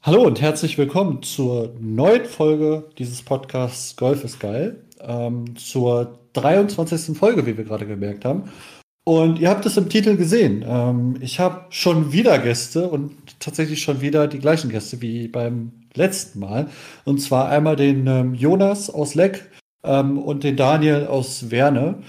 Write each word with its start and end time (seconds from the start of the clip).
Hallo 0.00 0.22
und 0.22 0.40
herzlich 0.40 0.78
willkommen 0.78 1.24
zur 1.24 1.74
neuen 1.80 2.24
Folge 2.24 2.88
dieses 2.98 3.22
Podcasts 3.22 3.96
Golf 3.96 4.22
ist 4.22 4.38
geil. 4.38 4.84
Ähm, 5.00 5.56
zur 5.56 6.20
23. 6.34 7.18
Folge, 7.18 7.46
wie 7.46 7.56
wir 7.56 7.64
gerade 7.64 7.84
gemerkt 7.84 8.24
haben. 8.24 8.48
Und 9.04 9.40
ihr 9.40 9.50
habt 9.50 9.66
es 9.66 9.76
im 9.76 9.88
Titel 9.88 10.16
gesehen. 10.16 10.64
Ähm, 10.66 11.16
ich 11.20 11.40
habe 11.40 11.66
schon 11.70 12.12
wieder 12.12 12.38
Gäste 12.38 12.88
und 12.88 13.40
tatsächlich 13.40 13.82
schon 13.82 14.00
wieder 14.00 14.28
die 14.28 14.38
gleichen 14.38 14.70
Gäste 14.70 15.02
wie 15.02 15.26
beim 15.26 15.72
letzten 15.94 16.38
Mal. 16.38 16.68
Und 17.04 17.18
zwar 17.18 17.48
einmal 17.48 17.74
den 17.74 18.06
ähm, 18.06 18.34
Jonas 18.34 18.90
aus 18.90 19.16
Leck 19.16 19.50
ähm, 19.82 20.18
und 20.18 20.44
den 20.44 20.56
Daniel 20.56 21.08
aus 21.08 21.50
Werne. 21.50 22.04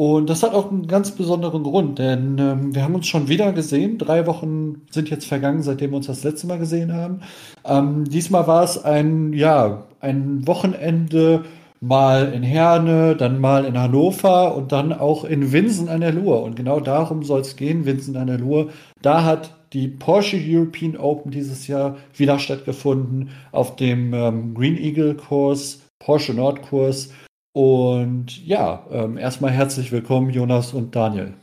Und 0.00 0.30
das 0.30 0.44
hat 0.44 0.54
auch 0.54 0.70
einen 0.70 0.86
ganz 0.86 1.10
besonderen 1.10 1.64
Grund, 1.64 1.98
denn 1.98 2.38
ähm, 2.38 2.72
wir 2.72 2.84
haben 2.84 2.94
uns 2.94 3.08
schon 3.08 3.26
wieder 3.26 3.52
gesehen. 3.52 3.98
Drei 3.98 4.28
Wochen 4.28 4.82
sind 4.92 5.10
jetzt 5.10 5.26
vergangen, 5.26 5.64
seitdem 5.64 5.90
wir 5.90 5.96
uns 5.96 6.06
das 6.06 6.22
letzte 6.22 6.46
Mal 6.46 6.60
gesehen 6.60 6.94
haben. 6.94 7.22
Ähm, 7.64 8.04
diesmal 8.04 8.46
war 8.46 8.62
es 8.62 8.84
ein, 8.84 9.32
ja, 9.32 9.88
ein 9.98 10.46
Wochenende 10.46 11.42
mal 11.80 12.32
in 12.32 12.44
Herne, 12.44 13.16
dann 13.16 13.40
mal 13.40 13.64
in 13.64 13.76
Hannover 13.76 14.54
und 14.54 14.70
dann 14.70 14.92
auch 14.92 15.24
in 15.24 15.50
Winsen 15.50 15.88
an 15.88 16.00
der 16.00 16.12
Luhr. 16.12 16.44
Und 16.44 16.54
genau 16.54 16.78
darum 16.78 17.24
soll 17.24 17.40
es 17.40 17.56
gehen, 17.56 17.84
Winsen 17.84 18.16
an 18.16 18.28
der 18.28 18.38
Luhr. 18.38 18.68
Da 19.02 19.24
hat 19.24 19.56
die 19.72 19.88
Porsche 19.88 20.38
European 20.40 20.96
Open 20.96 21.32
dieses 21.32 21.66
Jahr 21.66 21.96
wieder 22.14 22.38
stattgefunden 22.38 23.30
auf 23.50 23.74
dem 23.74 24.14
ähm, 24.14 24.54
Green 24.54 24.78
Eagle 24.78 25.14
Kurs, 25.14 25.80
Porsche 25.98 26.34
Nord 26.34 26.62
Kurs. 26.62 27.10
Und 27.58 28.46
ja, 28.46 28.86
ähm, 28.88 29.18
erstmal 29.18 29.50
herzlich 29.50 29.90
willkommen, 29.90 30.30
Jonas 30.30 30.74
und 30.74 30.94
Daniel. 30.94 31.34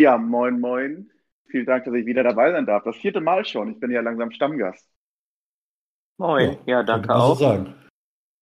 Ja, 0.00 0.18
moin, 0.18 0.58
moin. 0.58 1.08
Vielen 1.48 1.66
Dank, 1.66 1.84
dass 1.84 1.94
ich 1.94 2.04
wieder 2.04 2.24
dabei 2.24 2.50
sein 2.50 2.66
darf. 2.66 2.82
Das 2.82 2.96
vierte 2.96 3.20
Mal 3.20 3.44
schon. 3.44 3.70
Ich 3.70 3.78
bin 3.78 3.92
ja 3.92 4.00
langsam 4.00 4.32
Stammgast. 4.32 4.90
Moin, 6.18 6.58
ja, 6.66 6.78
ja 6.78 6.82
danke 6.82 7.14
auch. 7.14 7.36
So 7.36 7.64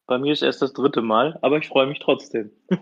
Bei 0.06 0.16
mir 0.16 0.32
ist 0.32 0.40
erst 0.40 0.62
das 0.62 0.72
dritte 0.72 1.02
Mal, 1.02 1.38
aber 1.42 1.58
ich 1.58 1.68
freue 1.68 1.88
mich 1.88 1.98
trotzdem. 1.98 2.52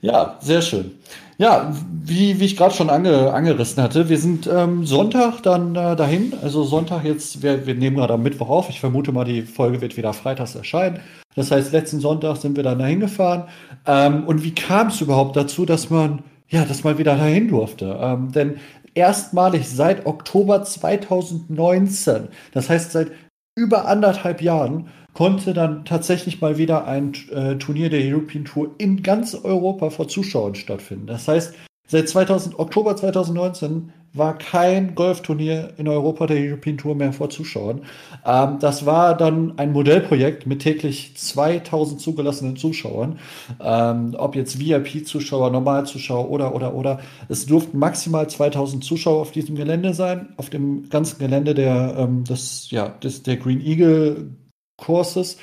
ja, 0.00 0.36
sehr 0.40 0.62
schön. 0.62 0.92
Ja, 1.38 1.72
wie, 1.90 2.40
wie 2.40 2.44
ich 2.44 2.56
gerade 2.56 2.74
schon 2.74 2.90
ange, 2.90 3.32
angerissen 3.32 3.80
hatte, 3.80 4.08
wir 4.08 4.18
sind 4.18 4.48
ähm, 4.52 4.84
Sonntag 4.84 5.40
dann 5.42 5.76
äh, 5.76 5.94
dahin. 5.94 6.32
Also 6.42 6.64
Sonntag 6.64 7.04
jetzt, 7.04 7.42
wir, 7.42 7.64
wir 7.64 7.76
nehmen 7.76 7.96
gerade 7.96 8.14
am 8.14 8.24
Mittwoch 8.24 8.48
auf. 8.48 8.68
Ich 8.68 8.80
vermute 8.80 9.12
mal, 9.12 9.24
die 9.24 9.42
Folge 9.42 9.80
wird 9.80 9.96
wieder 9.96 10.12
freitags 10.12 10.56
erscheinen. 10.56 10.98
Das 11.36 11.52
heißt, 11.52 11.72
letzten 11.72 12.00
Sonntag 12.00 12.38
sind 12.38 12.56
wir 12.56 12.64
dann 12.64 12.80
dahin 12.80 12.98
gefahren. 12.98 13.44
Ähm, 13.86 14.24
und 14.24 14.42
wie 14.42 14.52
kam 14.52 14.88
es 14.88 15.00
überhaupt 15.00 15.36
dazu, 15.36 15.64
dass 15.64 15.90
man, 15.90 16.24
ja, 16.48 16.64
dass 16.64 16.82
man 16.82 16.98
wieder 16.98 17.16
dahin 17.16 17.46
durfte? 17.46 17.96
Ähm, 18.00 18.32
denn 18.32 18.56
erstmalig 18.94 19.68
seit 19.68 20.06
Oktober 20.06 20.64
2019, 20.64 22.28
das 22.52 22.68
heißt 22.68 22.90
seit 22.90 23.12
über 23.54 23.86
anderthalb 23.86 24.42
Jahren, 24.42 24.88
konnte 25.18 25.52
dann 25.52 25.84
tatsächlich 25.84 26.40
mal 26.40 26.58
wieder 26.58 26.86
ein 26.86 27.12
äh, 27.32 27.56
Turnier 27.56 27.90
der 27.90 28.02
European 28.02 28.44
Tour 28.44 28.70
in 28.78 29.02
ganz 29.02 29.34
Europa 29.34 29.90
vor 29.90 30.06
Zuschauern 30.06 30.54
stattfinden. 30.54 31.08
Das 31.08 31.26
heißt, 31.26 31.54
seit 31.88 32.08
2000, 32.08 32.56
Oktober 32.56 32.94
2019 32.94 33.90
war 34.12 34.38
kein 34.38 34.94
Golfturnier 34.94 35.70
in 35.76 35.88
Europa 35.88 36.28
der 36.28 36.36
European 36.36 36.78
Tour 36.78 36.94
mehr 36.94 37.12
vor 37.12 37.30
Zuschauern. 37.30 37.80
Ähm, 38.24 38.58
das 38.60 38.86
war 38.86 39.16
dann 39.16 39.58
ein 39.58 39.72
Modellprojekt 39.72 40.46
mit 40.46 40.62
täglich 40.62 41.16
2000 41.16 42.00
zugelassenen 42.00 42.56
Zuschauern. 42.56 43.18
Ähm, 43.60 44.14
ob 44.16 44.36
jetzt 44.36 44.60
VIP-Zuschauer, 44.60 45.50
Normalzuschauer 45.50 46.30
oder, 46.30 46.54
oder, 46.54 46.74
oder. 46.74 47.00
Es 47.28 47.44
durften 47.44 47.80
maximal 47.80 48.30
2000 48.30 48.84
Zuschauer 48.84 49.22
auf 49.22 49.32
diesem 49.32 49.56
Gelände 49.56 49.94
sein, 49.94 50.28
auf 50.36 50.48
dem 50.48 50.88
ganzen 50.90 51.18
Gelände 51.18 51.54
der, 51.54 51.96
ähm, 51.98 52.22
des, 52.22 52.70
ja, 52.70 52.90
des, 53.02 53.24
der 53.24 53.36
Green 53.36 53.60
Eagle 53.60 54.30
Kurses. 54.78 55.36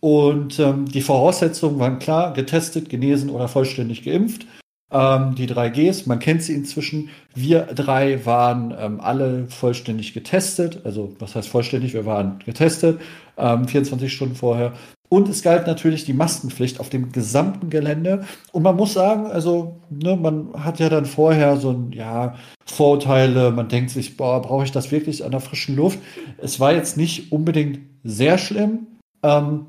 Und 0.00 0.60
ähm, 0.60 0.84
die 0.86 1.00
Voraussetzungen 1.00 1.78
waren 1.80 1.98
klar, 1.98 2.32
getestet, 2.34 2.88
genesen 2.88 3.30
oder 3.30 3.48
vollständig 3.48 4.04
geimpft. 4.04 4.46
Ähm, 4.92 5.34
die 5.34 5.46
drei 5.46 5.70
Gs, 5.70 6.06
man 6.06 6.20
kennt 6.20 6.42
sie 6.42 6.54
inzwischen. 6.54 7.08
Wir 7.34 7.62
drei 7.62 8.24
waren 8.26 8.72
ähm, 8.78 9.00
alle 9.00 9.48
vollständig 9.48 10.14
getestet. 10.14 10.82
Also 10.84 11.16
was 11.18 11.34
heißt 11.34 11.48
vollständig? 11.48 11.94
Wir 11.94 12.06
waren 12.06 12.38
getestet, 12.44 13.00
ähm, 13.36 13.66
24 13.66 14.12
Stunden 14.12 14.36
vorher. 14.36 14.74
Und 15.14 15.28
es 15.28 15.42
galt 15.42 15.68
natürlich 15.68 16.04
die 16.04 16.12
Maskenpflicht 16.12 16.80
auf 16.80 16.90
dem 16.90 17.12
gesamten 17.12 17.70
Gelände. 17.70 18.24
Und 18.50 18.64
man 18.64 18.74
muss 18.74 18.94
sagen, 18.94 19.28
also, 19.28 19.76
ne, 19.88 20.16
man 20.16 20.48
hat 20.58 20.80
ja 20.80 20.88
dann 20.88 21.04
vorher 21.04 21.56
so 21.56 21.70
ein, 21.70 21.92
ja, 21.92 22.34
Vorurteile, 22.66 23.52
man 23.52 23.68
denkt 23.68 23.90
sich, 23.90 24.16
boah, 24.16 24.42
brauche 24.42 24.64
ich 24.64 24.72
das 24.72 24.90
wirklich 24.90 25.24
an 25.24 25.30
der 25.30 25.38
frischen 25.38 25.76
Luft? 25.76 26.00
Es 26.38 26.58
war 26.58 26.72
jetzt 26.72 26.96
nicht 26.96 27.30
unbedingt 27.30 27.78
sehr 28.02 28.38
schlimm. 28.38 28.88
Ähm, 29.22 29.66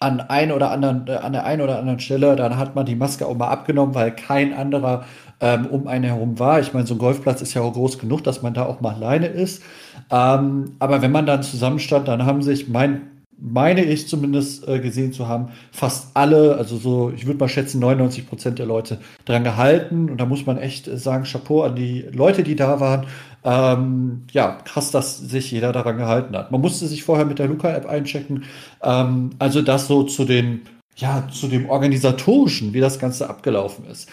an 0.00 0.20
ein 0.20 0.52
oder 0.52 0.70
anderen, 0.70 1.06
äh, 1.06 1.14
an 1.14 1.32
der 1.32 1.46
einen 1.46 1.62
oder 1.62 1.78
anderen 1.78 2.00
Stelle, 2.00 2.36
dann 2.36 2.58
hat 2.58 2.74
man 2.74 2.84
die 2.84 2.94
Maske 2.94 3.26
auch 3.26 3.36
mal 3.38 3.48
abgenommen, 3.48 3.94
weil 3.94 4.14
kein 4.14 4.52
anderer 4.52 5.06
ähm, 5.40 5.64
um 5.64 5.86
einen 5.86 6.04
herum 6.04 6.38
war. 6.38 6.60
Ich 6.60 6.74
meine, 6.74 6.86
so 6.86 6.94
ein 6.94 6.98
Golfplatz 6.98 7.40
ist 7.40 7.54
ja 7.54 7.62
auch 7.62 7.72
groß 7.72 7.98
genug, 7.98 8.22
dass 8.22 8.42
man 8.42 8.52
da 8.52 8.66
auch 8.66 8.82
mal 8.82 8.96
alleine 8.96 9.28
ist. 9.28 9.62
Ähm, 10.10 10.76
aber 10.78 11.00
wenn 11.00 11.10
man 11.10 11.24
dann 11.24 11.42
zusammenstand, 11.42 12.06
dann 12.06 12.26
haben 12.26 12.42
sich 12.42 12.68
mein 12.68 13.17
meine 13.40 13.84
ich 13.84 14.08
zumindest 14.08 14.66
äh, 14.66 14.80
gesehen 14.80 15.12
zu 15.12 15.28
haben, 15.28 15.50
fast 15.70 16.08
alle, 16.14 16.56
also 16.56 16.76
so, 16.76 17.12
ich 17.14 17.26
würde 17.26 17.38
mal 17.38 17.48
schätzen, 17.48 17.78
99 17.78 18.28
Prozent 18.28 18.58
der 18.58 18.66
Leute 18.66 18.98
dran 19.24 19.44
gehalten. 19.44 20.10
Und 20.10 20.20
da 20.20 20.26
muss 20.26 20.44
man 20.44 20.58
echt 20.58 20.86
sagen, 20.86 21.24
Chapeau 21.24 21.62
an 21.62 21.76
die 21.76 22.02
Leute, 22.12 22.42
die 22.42 22.56
da 22.56 22.80
waren. 22.80 23.06
Ähm, 23.44 24.24
ja, 24.32 24.58
krass, 24.64 24.90
dass 24.90 25.18
sich 25.18 25.50
jeder 25.52 25.72
daran 25.72 25.96
gehalten 25.96 26.36
hat. 26.36 26.50
Man 26.50 26.60
musste 26.60 26.86
sich 26.86 27.04
vorher 27.04 27.24
mit 27.24 27.38
der 27.38 27.46
Luca-App 27.46 27.86
einchecken. 27.86 28.44
Ähm, 28.82 29.30
also 29.38 29.62
das 29.62 29.86
so 29.86 30.02
zu 30.02 30.24
den, 30.24 30.62
ja, 30.96 31.28
zu 31.30 31.46
dem 31.46 31.70
organisatorischen, 31.70 32.74
wie 32.74 32.80
das 32.80 32.98
Ganze 32.98 33.30
abgelaufen 33.30 33.86
ist. 33.86 34.10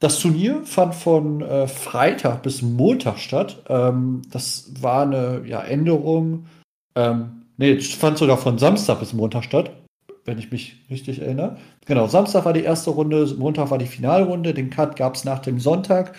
Das 0.00 0.18
Turnier 0.18 0.62
fand 0.64 0.94
von 0.94 1.42
äh, 1.42 1.66
Freitag 1.66 2.42
bis 2.42 2.62
Montag 2.62 3.18
statt. 3.18 3.62
Ähm, 3.68 4.22
das 4.30 4.72
war 4.80 5.02
eine 5.02 5.42
ja, 5.46 5.62
Änderung. 5.62 6.46
Ähm, 6.94 7.39
Nee, 7.60 7.72
es 7.72 7.92
fand 7.92 8.16
sogar 8.16 8.38
von 8.38 8.56
Samstag 8.56 9.00
bis 9.00 9.12
Montag 9.12 9.44
statt, 9.44 9.70
wenn 10.24 10.38
ich 10.38 10.50
mich 10.50 10.76
richtig 10.88 11.20
erinnere. 11.20 11.58
Genau, 11.84 12.06
Samstag 12.06 12.46
war 12.46 12.54
die 12.54 12.62
erste 12.62 12.88
Runde, 12.88 13.34
Montag 13.36 13.70
war 13.70 13.76
die 13.76 13.84
Finalrunde, 13.84 14.54
den 14.54 14.70
Cut 14.70 14.96
gab 14.96 15.14
es 15.14 15.26
nach 15.26 15.40
dem 15.40 15.60
Sonntag. 15.60 16.16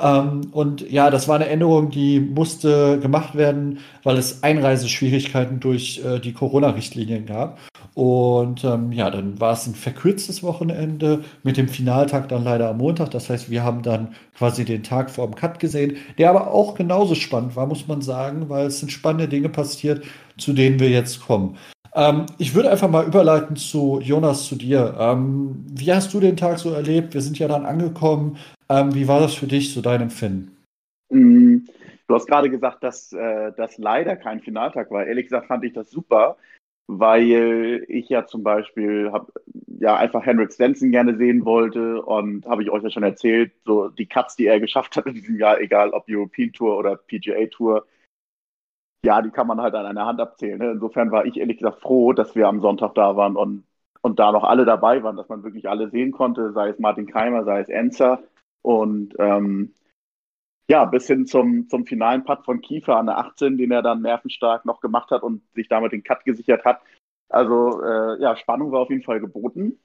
Ähm, 0.00 0.48
und 0.52 0.90
ja, 0.90 1.10
das 1.10 1.28
war 1.28 1.36
eine 1.36 1.48
Änderung, 1.48 1.90
die 1.90 2.20
musste 2.20 2.98
gemacht 3.00 3.34
werden, 3.34 3.78
weil 4.02 4.16
es 4.16 4.42
Einreiseschwierigkeiten 4.42 5.60
durch 5.60 6.02
äh, 6.04 6.18
die 6.18 6.32
Corona-Richtlinien 6.32 7.26
gab. 7.26 7.58
Und 7.94 8.64
ähm, 8.64 8.90
ja, 8.92 9.10
dann 9.10 9.38
war 9.38 9.52
es 9.52 9.66
ein 9.66 9.74
verkürztes 9.74 10.42
Wochenende 10.42 11.24
mit 11.42 11.58
dem 11.58 11.68
Finaltag 11.68 12.28
dann 12.28 12.44
leider 12.44 12.70
am 12.70 12.78
Montag. 12.78 13.10
Das 13.10 13.28
heißt, 13.28 13.50
wir 13.50 13.62
haben 13.62 13.82
dann 13.82 14.14
quasi 14.36 14.64
den 14.64 14.82
Tag 14.82 15.10
vor 15.10 15.26
dem 15.26 15.34
Cut 15.34 15.58
gesehen, 15.58 15.96
der 16.16 16.30
aber 16.30 16.52
auch 16.52 16.74
genauso 16.74 17.14
spannend 17.14 17.54
war, 17.54 17.66
muss 17.66 17.86
man 17.86 18.00
sagen, 18.00 18.48
weil 18.48 18.66
es 18.66 18.80
sind 18.80 18.90
spannende 18.90 19.28
Dinge 19.28 19.50
passiert, 19.50 20.04
zu 20.38 20.54
denen 20.54 20.80
wir 20.80 20.88
jetzt 20.88 21.20
kommen. 21.20 21.56
Ähm, 21.94 22.26
ich 22.38 22.54
würde 22.54 22.70
einfach 22.70 22.88
mal 22.88 23.04
überleiten 23.04 23.56
zu 23.56 24.00
Jonas, 24.00 24.46
zu 24.46 24.56
dir. 24.56 24.94
Ähm, 24.98 25.66
wie 25.70 25.92
hast 25.92 26.14
du 26.14 26.20
den 26.20 26.36
Tag 26.36 26.58
so 26.58 26.70
erlebt? 26.70 27.12
Wir 27.12 27.20
sind 27.20 27.38
ja 27.38 27.48
dann 27.48 27.66
angekommen. 27.66 28.38
Ähm, 28.72 28.94
wie 28.94 29.06
war 29.06 29.20
das 29.20 29.34
für 29.34 29.46
dich, 29.46 29.74
so 29.74 29.82
dein 29.82 30.00
Empfinden? 30.00 30.56
Mm, 31.10 31.58
du 32.08 32.14
hast 32.14 32.26
gerade 32.26 32.48
gesagt, 32.48 32.82
dass 32.82 33.12
äh, 33.12 33.52
das 33.54 33.76
leider 33.76 34.16
kein 34.16 34.40
Finaltag 34.40 34.90
war. 34.90 35.04
Ehrlich 35.04 35.26
gesagt 35.26 35.48
fand 35.48 35.62
ich 35.64 35.74
das 35.74 35.90
super, 35.90 36.38
weil 36.86 37.84
ich 37.88 38.08
ja 38.08 38.24
zum 38.24 38.42
Beispiel 38.42 39.10
hab, 39.12 39.30
ja 39.66 39.96
einfach 39.96 40.24
Henrik 40.24 40.52
Stenson 40.52 40.90
gerne 40.90 41.18
sehen 41.18 41.44
wollte 41.44 42.02
und 42.02 42.46
habe 42.46 42.62
ich 42.62 42.70
euch 42.70 42.82
ja 42.82 42.90
schon 42.90 43.02
erzählt, 43.02 43.52
so 43.66 43.88
die 43.88 44.06
Cuts, 44.06 44.36
die 44.36 44.46
er 44.46 44.58
geschafft 44.58 44.96
hat 44.96 45.04
in 45.04 45.14
diesem 45.14 45.38
Jahr, 45.38 45.60
egal 45.60 45.90
ob 45.90 46.04
European 46.08 46.52
Tour 46.52 46.78
oder 46.78 46.96
PGA 46.96 47.46
Tour, 47.48 47.86
ja, 49.04 49.20
die 49.20 49.30
kann 49.30 49.48
man 49.48 49.60
halt 49.60 49.74
an 49.74 49.84
einer 49.84 50.06
Hand 50.06 50.20
abzählen. 50.20 50.58
Ne? 50.58 50.70
Insofern 50.70 51.10
war 51.10 51.26
ich 51.26 51.36
ehrlich 51.36 51.58
gesagt 51.58 51.82
froh, 51.82 52.14
dass 52.14 52.34
wir 52.34 52.48
am 52.48 52.60
Sonntag 52.62 52.94
da 52.94 53.16
waren 53.16 53.36
und, 53.36 53.64
und 54.00 54.18
da 54.18 54.32
noch 54.32 54.44
alle 54.44 54.64
dabei 54.64 55.02
waren, 55.02 55.16
dass 55.16 55.28
man 55.28 55.42
wirklich 55.42 55.68
alle 55.68 55.90
sehen 55.90 56.12
konnte, 56.12 56.52
sei 56.52 56.70
es 56.70 56.78
Martin 56.78 57.06
Keimer, 57.06 57.44
sei 57.44 57.60
es 57.60 57.68
Enzer 57.68 58.22
und 58.62 59.14
ähm, 59.18 59.74
ja, 60.68 60.84
bis 60.84 61.06
hin 61.06 61.26
zum, 61.26 61.68
zum 61.68 61.84
finalen 61.84 62.24
Putt 62.24 62.44
von 62.44 62.60
Kiefer 62.60 62.96
an 62.96 63.06
der 63.06 63.18
18, 63.18 63.58
den 63.58 63.72
er 63.72 63.82
dann 63.82 64.02
nervenstark 64.02 64.64
noch 64.64 64.80
gemacht 64.80 65.10
hat 65.10 65.22
und 65.22 65.42
sich 65.54 65.68
damit 65.68 65.92
den 65.92 66.04
Cut 66.04 66.24
gesichert 66.24 66.64
hat. 66.64 66.80
Also 67.28 67.82
äh, 67.82 68.20
ja, 68.20 68.36
Spannung 68.36 68.72
war 68.72 68.80
auf 68.80 68.90
jeden 68.90 69.02
Fall 69.02 69.20
geboten. 69.20 69.78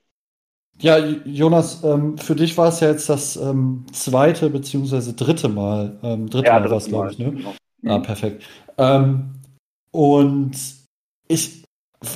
Ja, 0.79 0.97
Jonas, 0.97 1.83
ähm, 1.83 2.17
für 2.17 2.35
dich 2.35 2.55
war 2.57 2.67
es 2.67 2.81
ja 2.81 2.89
jetzt 2.89 3.09
das 3.09 3.35
ähm, 3.35 3.85
zweite 3.91 4.49
beziehungsweise 4.49 5.13
dritte 5.13 5.49
Mal. 5.49 5.97
Ähm, 6.03 6.29
dritte 6.29 6.47
ja, 6.47 6.59
Mal 6.59 6.69
war 6.69 6.77
es, 6.77 6.87
glaube 6.87 7.11
ich, 7.11 7.17
ne? 7.17 7.31
Genau. 7.31 7.53
Ah, 7.85 7.99
perfekt. 7.99 8.43
Ähm, 8.77 9.33
und 9.91 10.55
ich 11.27 11.63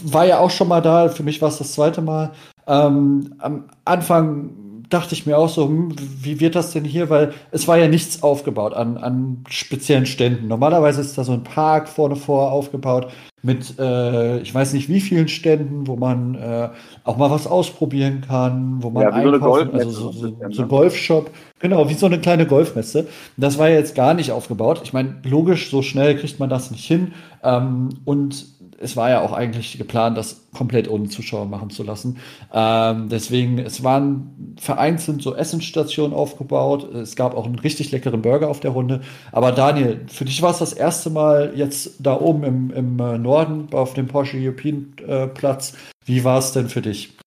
war 0.04 0.25
ja 0.25 0.40
auch 0.40 0.52
schon 0.52 0.68
mal 0.68 0.81
da, 0.81 1.10
für 1.10 1.24
mich 1.24 1.42
war 1.42 1.50
es 1.50 1.58
das 1.58 1.74
zweite 1.74 2.02
Mal. 2.02 2.34
Ähm, 2.68 3.34
am 3.40 3.68
Anfang 3.84 4.56
dachte 4.94 5.16
ich 5.16 5.26
mir 5.26 5.38
auch 5.38 5.50
so, 5.50 5.68
hm, 5.68 5.96
wie 6.22 6.40
wird 6.40 6.56
das 6.56 6.72
denn 6.72 6.86
hier? 6.86 7.10
Weil 7.10 7.34
es 7.52 7.68
war 7.68 7.78
ja 7.78 7.88
nichts 7.88 8.22
aufgebaut 8.24 8.74
an, 8.74 8.98
an 8.98 9.44
speziellen 9.50 10.06
Ständen. 10.06 10.48
Normalerweise 10.48 11.02
ist 11.02 11.18
da 11.18 11.24
so 11.24 11.34
ein 11.34 11.44
Park 11.44 11.90
vorne 11.90 12.16
vor 12.16 12.52
aufgebaut 12.52 13.12
mit, 13.44 13.80
äh, 13.80 14.40
ich 14.40 14.54
weiß 14.54 14.74
nicht 14.74 14.88
wie 14.88 15.02
vielen 15.02 15.28
Ständen, 15.28 15.88
wo 15.88 15.96
man 15.96 16.36
äh, 16.36 16.70
auch 17.04 17.18
mal 17.18 17.32
was 17.32 17.48
ausprobieren 17.48 18.22
kann, 18.28 18.84
wo 18.84 18.92
man 18.92 19.04
ja, 19.04 19.10
einkaufen, 19.10 19.72
so 19.72 19.78
also 19.78 19.90
so, 19.90 20.12
so, 20.12 20.36
so 20.50 20.62
ein 20.62 20.68
Golfshop, 20.68 21.32
genau, 21.60 21.90
wie 21.90 21.96
so 21.96 22.06
eine 22.06 22.20
kleine 22.20 22.46
Golfmesse. 22.46 23.08
Das 23.38 23.58
war 23.58 23.70
ja 23.70 23.78
jetzt 23.78 23.96
gar 23.96 24.14
nicht 24.14 24.32
aufgebaut. 24.32 24.82
Ich 24.84 24.94
meine, 24.94 25.16
logisch, 25.24 25.72
so 25.72 25.82
schnell 25.82 26.18
kriegt 26.18 26.40
man 26.40 26.50
das 26.50 26.70
nicht 26.70 26.86
hin. 26.86 27.14
Ähm, 27.44 27.90
und 28.06 28.46
es 28.81 28.98
war 28.98 29.10
ja 29.10 29.22
auch 29.22 29.33
eigentlich 29.33 29.78
geplant, 29.78 30.18
das 30.18 30.50
komplett 30.56 30.89
ohne 30.89 31.10
Zuschauer 31.10 31.45
machen 31.45 31.69
zu 31.69 31.83
lassen. 31.83 32.18
Ähm, 32.54 33.10
deswegen, 33.10 33.60
es 33.60 33.83
waren 33.83 34.56
vereinzelt 34.60 35.22
so 35.22 35.36
Essensstationen 35.36 36.16
aufgebaut. 36.16 36.94
Es 36.94 37.16
gab 37.16 37.36
auch 37.36 37.45
einen 37.45 37.60
richtig 37.60 37.92
leckeren 37.92 38.22
Burger 38.22 38.50
auf 38.50 38.60
der 38.60 38.72
Runde. 38.72 39.01
Aber 39.31 39.51
Daniel, 39.51 40.06
für 40.07 40.25
dich 40.25 40.42
war 40.42 40.51
es 40.51 40.60
das 40.60 40.74
erste 40.74 41.10
Mal 41.10 41.54
jetzt 41.56 42.06
da 42.06 42.19
oben 42.19 42.44
im, 42.44 42.72
im 42.72 43.00
äh, 43.00 43.18
Norden 43.18 43.68
auf 43.72 43.94
dem 43.94 44.07
Porsche 44.07 44.38
European 44.38 44.94
äh, 45.07 45.27
Platz. 45.27 45.77
Wie 46.06 46.24
war 46.24 46.39
es 46.39 46.51
denn 46.51 46.69
für 46.69 46.81
dich? 46.81 47.18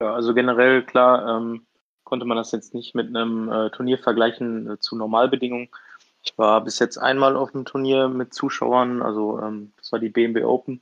Ja, 0.00 0.14
also 0.14 0.34
generell 0.34 0.82
klar 0.82 1.36
ähm, 1.36 1.62
konnte 2.04 2.26
man 2.26 2.36
das 2.36 2.52
jetzt 2.52 2.74
nicht 2.74 2.94
mit 2.94 3.08
einem 3.08 3.50
äh, 3.50 3.70
Turnier 3.70 3.98
vergleichen 3.98 4.70
äh, 4.72 4.78
zu 4.78 4.96
Normalbedingungen. 4.96 5.68
Ich 6.22 6.38
war 6.38 6.60
bis 6.62 6.78
jetzt 6.78 6.98
einmal 6.98 7.36
auf 7.36 7.54
einem 7.54 7.64
Turnier 7.64 8.08
mit 8.08 8.32
Zuschauern, 8.32 9.02
also 9.02 9.40
ähm, 9.40 9.72
das 9.76 9.90
war 9.90 9.98
die 9.98 10.08
BMW 10.08 10.44
Open 10.44 10.80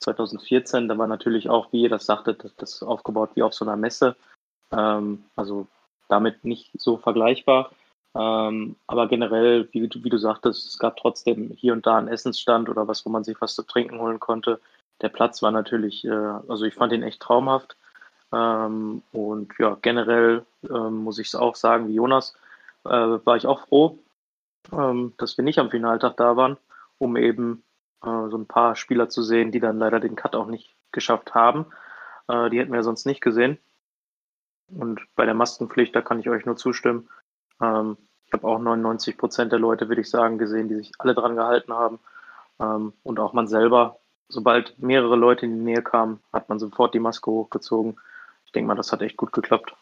2014. 0.00 0.88
Da 0.88 0.98
war 0.98 1.06
natürlich 1.06 1.48
auch, 1.48 1.72
wie 1.72 1.82
ihr 1.82 1.88
das 1.88 2.06
sagte, 2.06 2.36
das, 2.56 2.82
aufgebaut 2.82 3.30
wie 3.34 3.42
auf 3.42 3.54
so 3.54 3.64
einer 3.64 3.76
Messe. 3.76 4.16
Ähm, 4.72 5.24
also 5.36 5.66
damit 6.08 6.44
nicht 6.44 6.70
so 6.74 6.98
vergleichbar. 6.98 7.70
Ähm, 8.14 8.76
aber 8.86 9.08
generell, 9.08 9.68
wie, 9.72 9.82
wie, 9.82 10.10
du 10.10 10.18
sagtest, 10.18 10.68
es 10.68 10.78
gab 10.78 10.96
trotzdem 10.96 11.50
hier 11.56 11.72
und 11.72 11.86
da 11.86 11.96
einen 11.96 12.08
Essensstand 12.08 12.68
oder 12.68 12.86
was, 12.86 13.04
wo 13.04 13.10
man 13.10 13.24
sich 13.24 13.40
was 13.40 13.54
zu 13.54 13.62
trinken 13.62 13.98
holen 13.98 14.20
konnte. 14.20 14.60
Der 15.00 15.08
Platz 15.08 15.42
war 15.42 15.50
natürlich, 15.50 16.04
äh, 16.04 16.10
also 16.10 16.64
ich 16.64 16.74
fand 16.74 16.92
ihn 16.92 17.02
echt 17.02 17.20
traumhaft. 17.20 17.76
Ähm, 18.32 19.02
und 19.12 19.52
ja, 19.58 19.76
generell 19.82 20.44
ähm, 20.68 21.04
muss 21.04 21.18
ich 21.18 21.28
es 21.28 21.34
auch 21.34 21.56
sagen, 21.56 21.88
wie 21.88 21.94
Jonas, 21.94 22.34
äh, 22.84 22.90
war 22.90 23.36
ich 23.36 23.46
auch 23.46 23.66
froh, 23.66 23.98
ähm, 24.72 25.14
dass 25.18 25.36
wir 25.36 25.44
nicht 25.44 25.58
am 25.58 25.70
Finaltag 25.70 26.16
da 26.16 26.36
waren, 26.36 26.56
um 26.98 27.16
eben 27.16 27.64
äh, 28.02 28.28
so 28.28 28.36
ein 28.36 28.46
paar 28.46 28.76
Spieler 28.76 29.08
zu 29.08 29.22
sehen, 29.22 29.50
die 29.50 29.60
dann 29.60 29.78
leider 29.78 30.00
den 30.00 30.16
Cut 30.16 30.34
auch 30.34 30.46
nicht 30.46 30.74
geschafft 30.92 31.34
haben. 31.34 31.66
Äh, 32.28 32.50
die 32.50 32.58
hätten 32.58 32.72
wir 32.72 32.82
sonst 32.82 33.06
nicht 33.06 33.20
gesehen. 33.20 33.58
Und 34.68 35.00
bei 35.14 35.26
der 35.26 35.34
Maskenpflicht, 35.34 35.94
da 35.94 36.00
kann 36.00 36.20
ich 36.20 36.28
euch 36.28 36.46
nur 36.46 36.56
zustimmen. 36.56 37.08
Ähm, 37.60 37.96
ich 38.26 38.32
habe 38.32 38.46
auch 38.46 38.58
99 38.58 39.18
Prozent 39.18 39.52
der 39.52 39.58
Leute, 39.58 39.88
würde 39.88 40.00
ich 40.00 40.10
sagen, 40.10 40.38
gesehen, 40.38 40.68
die 40.68 40.76
sich 40.76 40.92
alle 40.98 41.14
dran 41.14 41.36
gehalten 41.36 41.72
haben. 41.72 41.98
Ähm, 42.58 42.92
und 43.02 43.20
auch 43.20 43.32
man 43.32 43.46
selber, 43.46 44.00
sobald 44.28 44.78
mehrere 44.78 45.16
Leute 45.16 45.46
in 45.46 45.58
die 45.58 45.64
Nähe 45.64 45.82
kamen, 45.82 46.20
hat 46.32 46.48
man 46.48 46.58
sofort 46.58 46.94
die 46.94 47.00
Maske 47.00 47.30
hochgezogen. 47.30 48.00
Ich 48.46 48.52
denke 48.52 48.68
mal, 48.68 48.74
das 48.74 48.92
hat 48.92 49.02
echt 49.02 49.16
gut 49.16 49.32
geklappt. 49.32 49.74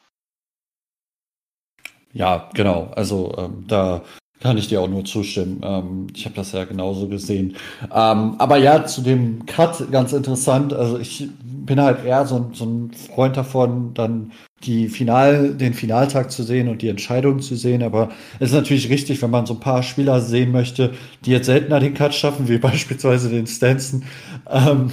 Ja, 2.12 2.50
genau. 2.52 2.90
Also 2.94 3.34
ähm, 3.38 3.64
da 3.69 4.02
kann 4.43 4.59
ich 4.59 4.67
dir 4.67 4.81
auch 4.81 4.89
nur 4.89 5.05
zustimmen. 5.05 5.61
Ähm, 5.62 6.09
ich 6.15 6.25
habe 6.25 6.35
das 6.35 6.50
ja 6.50 6.65
genauso 6.65 7.06
gesehen. 7.06 7.55
Ähm, 7.83 8.35
aber 8.39 8.56
ja, 8.56 8.85
zu 8.85 9.00
dem 9.00 9.47
Cut 9.47 9.91
ganz 9.93 10.12
interessant. 10.12 10.73
Also 10.73 10.99
ich 10.99 11.29
bin 11.44 11.81
halt 11.81 12.05
eher 12.05 12.27
so, 12.27 12.50
so 12.53 12.65
ein 12.65 12.91
Freund 12.93 13.37
davon, 13.37 13.94
dann 13.94 14.33
die 14.65 14.89
Final, 14.89 15.55
den 15.55 15.75
Finaltag 15.75 16.33
zu 16.33 16.43
sehen 16.43 16.69
und 16.69 16.83
die 16.83 16.89
Entscheidung 16.89 17.41
zu 17.41 17.55
sehen. 17.55 17.85
Aber 17.85 18.11
es 18.41 18.50
ist 18.50 18.56
natürlich 18.56 18.91
richtig, 18.91 19.23
wenn 19.23 19.31
man 19.31 19.47
so 19.47 19.55
ein 19.55 19.61
paar 19.61 19.85
Spieler 19.85 20.21
sehen 20.21 20.50
möchte, 20.50 20.91
die 21.25 21.31
jetzt 21.31 21.47
seltener 21.47 21.79
den 21.79 21.94
Cut 21.94 22.12
schaffen, 22.12 22.49
wie 22.49 22.59
beispielsweise 22.59 23.31
den 23.31 23.47
Stanson, 23.47 24.03
ähm, 24.50 24.91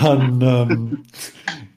dann 0.00 0.40
ähm, 0.40 0.98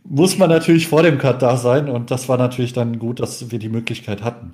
muss 0.03 0.37
man 0.37 0.49
natürlich 0.49 0.87
vor 0.87 1.01
dem 1.01 1.17
Cut 1.17 1.41
da 1.41 1.57
sein. 1.57 1.89
Und 1.89 2.11
das 2.11 2.29
war 2.29 2.37
natürlich 2.37 2.73
dann 2.73 2.99
gut, 2.99 3.19
dass 3.19 3.49
wir 3.49 3.57
die 3.57 3.69
Möglichkeit 3.69 4.21
hatten. 4.21 4.53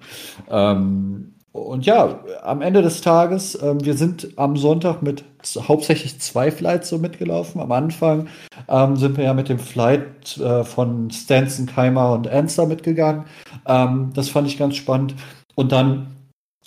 Und 1.58 1.86
ja, 1.86 2.20
am 2.44 2.62
Ende 2.62 2.82
des 2.82 3.02
Tages, 3.02 3.58
ähm, 3.62 3.84
wir 3.84 3.96
sind 3.96 4.30
am 4.38 4.58
Sonntag 4.58 5.02
mit 5.02 5.24
hauptsächlich 5.58 6.20
zwei 6.20 6.52
Flights 6.52 6.90
so 6.90 6.98
mitgelaufen. 6.98 7.62
Am 7.62 7.72
Anfang 7.72 8.28
ähm, 8.68 8.96
sind 8.96 9.18
wir 9.18 9.24
ja 9.24 9.34
mit 9.34 9.50
dem 9.50 9.60
Flight 9.60 10.38
äh, 10.38 10.64
von 10.64 11.10
Stanson, 11.10 11.66
Keimer 11.66 12.14
und 12.14 12.28
Anster 12.28 12.66
mitgegangen. 12.66 13.26
Ähm, 13.66 14.12
das 14.14 14.30
fand 14.30 14.48
ich 14.48 14.58
ganz 14.58 14.76
spannend. 14.76 15.16
Und 15.56 15.72
dann 15.72 16.17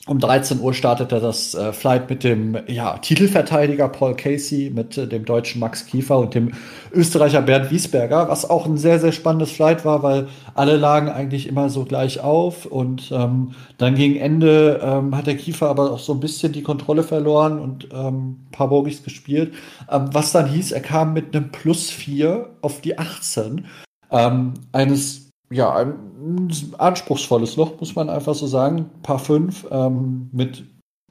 um 0.07 0.19
13 0.19 0.61
Uhr 0.61 0.73
startete 0.73 1.21
das 1.21 1.55
äh, 1.55 1.75
Flight 1.75 2.09
mit 2.09 2.25
dem 2.25 2.57
ja, 2.67 2.97
Titelverteidiger 2.97 3.89
Paul 3.89 4.17
Casey, 4.17 4.71
mit 4.75 4.97
äh, 4.97 5.07
dem 5.07 5.27
deutschen 5.27 5.61
Max 5.61 5.85
Kiefer 5.85 6.19
und 6.19 6.35
dem 6.35 6.53
Österreicher 6.91 7.43
Bernd 7.43 7.71
Wiesberger, 7.71 8.29
was 8.29 8.49
auch 8.49 8.65
ein 8.65 8.79
sehr, 8.79 8.99
sehr 8.99 9.13
spannendes 9.13 9.53
Flight 9.53 9.85
war, 9.85 10.03
weil 10.03 10.29
alle 10.55 10.77
lagen 10.79 11.11
eigentlich 11.11 11.47
immer 11.47 11.69
so 11.69 11.85
gleich 11.85 12.21
auf 12.21 12.65
und 12.65 13.13
ähm, 13.13 13.53
dann 13.77 13.95
gegen 13.95 14.17
Ende 14.17 14.81
ähm, 14.83 15.15
hat 15.15 15.27
der 15.27 15.37
Kiefer 15.37 15.69
aber 15.69 15.93
auch 15.93 15.99
so 15.99 16.15
ein 16.15 16.21
bisschen 16.21 16.53
die 16.53 16.63
Kontrolle 16.63 17.03
verloren 17.03 17.59
und 17.59 17.89
ähm, 17.93 18.47
paar 18.53 18.69
Bogies 18.69 19.03
gespielt, 19.03 19.53
ähm, 19.91 20.09
was 20.13 20.33
dann 20.33 20.49
hieß, 20.49 20.73
er 20.73 20.81
kam 20.81 21.13
mit 21.13 21.37
einem 21.37 21.53
Plus 21.53 21.91
4 21.91 22.49
auf 22.63 22.81
die 22.81 22.99
18 22.99 23.67
ähm, 24.11 24.55
eines 24.73 25.30
ja, 25.53 25.75
ein 25.75 26.51
anspruchsvolles 26.79 27.57
Loch, 27.57 27.79
muss 27.81 27.95
man 27.95 28.09
einfach 28.09 28.35
so 28.35 28.47
sagen. 28.47 28.91
Paar 29.03 29.19
5 29.19 29.67
ähm, 29.71 30.31
mit 30.33 30.65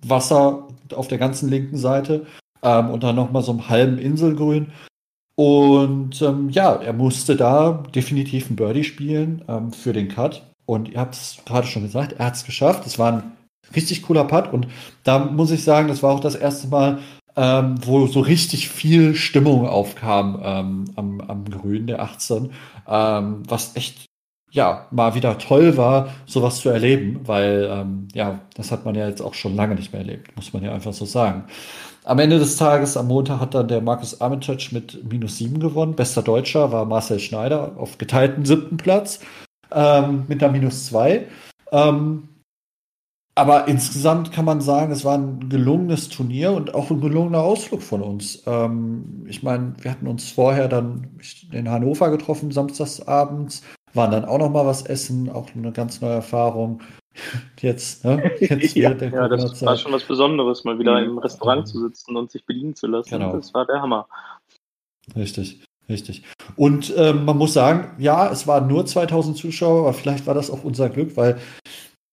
Wasser 0.06 0.68
auf 0.96 1.08
der 1.08 1.18
ganzen 1.18 1.50
linken 1.50 1.78
Seite 1.78 2.26
ähm, 2.64 2.90
und 2.90 3.04
dann 3.04 3.16
nochmal 3.16 3.44
so 3.44 3.52
einem 3.52 3.70
halben 3.70 3.98
Inselgrün. 3.98 4.72
Und 5.36 6.22
ähm, 6.22 6.50
ja, 6.50 6.76
er 6.76 6.94
musste 6.94 7.36
da 7.36 7.84
definitiv 7.96 8.50
ein 8.50 8.56
Birdie 8.56 8.84
spielen 8.84 9.44
ähm, 9.48 9.72
für 9.72 9.94
den 9.94 10.10
Cut. 10.10 10.44
Und 10.66 10.90
ihr 10.90 11.00
habt 11.00 11.16
es 11.16 11.38
gerade 11.46 11.68
schon 11.68 11.84
gesagt, 11.84 12.14
er 12.14 12.28
hat 12.28 12.36
es 12.36 12.46
geschafft. 12.46 12.86
Es 12.86 13.00
war 13.00 13.14
ein 13.14 13.32
richtig 13.76 14.04
cooler 14.04 14.26
Putt. 14.26 14.52
Und 14.52 14.68
da 15.04 15.20
muss 15.20 15.52
ich 15.52 15.64
sagen, 15.64 15.88
das 15.88 16.04
war 16.04 16.14
auch 16.14 16.20
das 16.20 16.36
erste 16.36 16.68
Mal, 16.68 17.00
ähm, 17.36 17.76
wo 17.86 18.08
so 18.08 18.20
richtig 18.20 18.70
viel 18.70 19.16
Stimmung 19.16 19.68
aufkam 19.68 20.42
ähm, 20.44 20.86
am, 20.96 21.22
am 21.22 21.46
Grün 21.46 21.88
der 21.88 22.02
18, 22.02 22.52
ähm, 22.88 23.44
was 23.48 23.76
echt 23.76 24.09
ja, 24.52 24.88
mal 24.92 25.16
wieder 25.16 25.38
toll 25.38 25.78
war, 25.78 26.10
sowas 26.26 26.58
zu 26.58 26.70
erleben, 26.70 27.22
weil 27.26 27.70
ähm, 27.72 28.08
ja, 28.14 28.40
das 28.56 28.72
hat 28.72 28.86
man 28.86 28.96
ja 28.96 29.08
jetzt 29.08 29.22
auch 29.22 29.34
schon 29.34 29.56
lange 29.56 29.76
nicht 29.76 29.94
mehr 29.94 30.02
erlebt, 30.02 30.36
muss 30.36 30.54
man 30.54 30.64
ja 30.64 30.74
einfach 30.74 30.94
so 30.94 31.06
sagen. 31.06 31.46
Am 32.04 32.18
Ende 32.18 32.40
des 32.40 32.58
Tages, 32.58 32.98
am 32.98 33.08
Montag, 33.08 33.40
hat 33.40 33.54
dann 33.54 33.68
der 33.68 33.82
Markus 33.82 34.20
Armitage 34.20 34.70
mit 34.72 35.12
minus 35.12 35.38
sieben 35.38 35.60
gewonnen. 35.60 35.96
Bester 35.96 36.24
Deutscher 36.24 36.72
war 36.72 36.86
Marcel 36.86 37.20
Schneider 37.20 37.74
auf 37.78 37.98
geteilten 37.98 38.46
siebten 38.46 38.78
Platz 38.78 39.20
ähm, 39.72 40.24
mit 40.28 40.42
einer 40.42 40.52
minus 40.52 40.88
zwei. 40.88 41.28
Ähm, 41.72 42.30
aber 43.40 43.70
insgesamt 43.70 44.34
kann 44.34 44.44
man 44.44 44.60
sagen, 44.60 44.92
es 44.92 45.06
war 45.06 45.18
ein 45.18 45.50
gelungenes 45.50 46.10
Turnier 46.10 46.52
und 46.52 46.74
auch 46.74 46.90
ein 46.90 47.00
gelungener 47.00 47.42
Ausflug 47.42 47.82
von 47.82 48.02
uns. 48.02 48.44
Ähm, 48.46 49.26
ich 49.30 49.44
meine, 49.44 49.76
wir 49.80 49.92
hatten 49.92 50.08
uns 50.08 50.32
vorher 50.32 50.68
dann 50.68 51.08
in 51.52 51.70
Hannover 51.70 52.10
getroffen, 52.12 52.52
samstagsabends, 52.52 53.62
waren 53.94 54.12
dann 54.12 54.26
auch 54.26 54.38
noch 54.38 54.50
mal 54.50 54.66
was 54.66 54.84
essen, 54.84 55.30
auch 55.30 55.50
eine 55.56 55.72
ganz 55.72 56.02
neue 56.02 56.14
Erfahrung. 56.14 56.82
Jetzt, 57.60 58.06
ne? 58.06 58.32
Jetzt 58.40 58.76
ja, 58.76 58.92
ja 58.92 59.28
das 59.28 59.66
war 59.66 59.78
schon 59.78 59.92
was 59.92 60.04
Besonderes, 60.04 60.64
mal 60.64 60.80
wieder 60.80 61.02
im 61.04 61.18
Restaurant 61.18 61.68
zu 61.68 61.82
sitzen 61.82 62.16
und 62.16 62.32
sich 62.32 62.46
bedienen 62.46 62.76
zu 62.76 62.88
lassen. 62.88 63.10
Genau. 63.10 63.36
Das 63.36 63.54
war 63.54 63.66
der 63.66 63.82
Hammer. 63.82 64.08
Richtig, 65.16 65.64
richtig. 65.90 66.24
Und 66.56 66.94
ähm, 66.96 67.26
man 67.26 67.38
muss 67.38 67.54
sagen, 67.54 67.96
ja, 68.00 68.32
es 68.32 68.48
waren 68.48 68.68
nur 68.68 68.86
2000 68.86 69.38
Zuschauer, 69.38 69.82
aber 69.82 69.94
vielleicht 69.94 70.28
war 70.28 70.34
das 70.34 70.52
auch 70.52 70.64
unser 70.64 70.90
Glück, 70.90 71.18
weil 71.18 71.40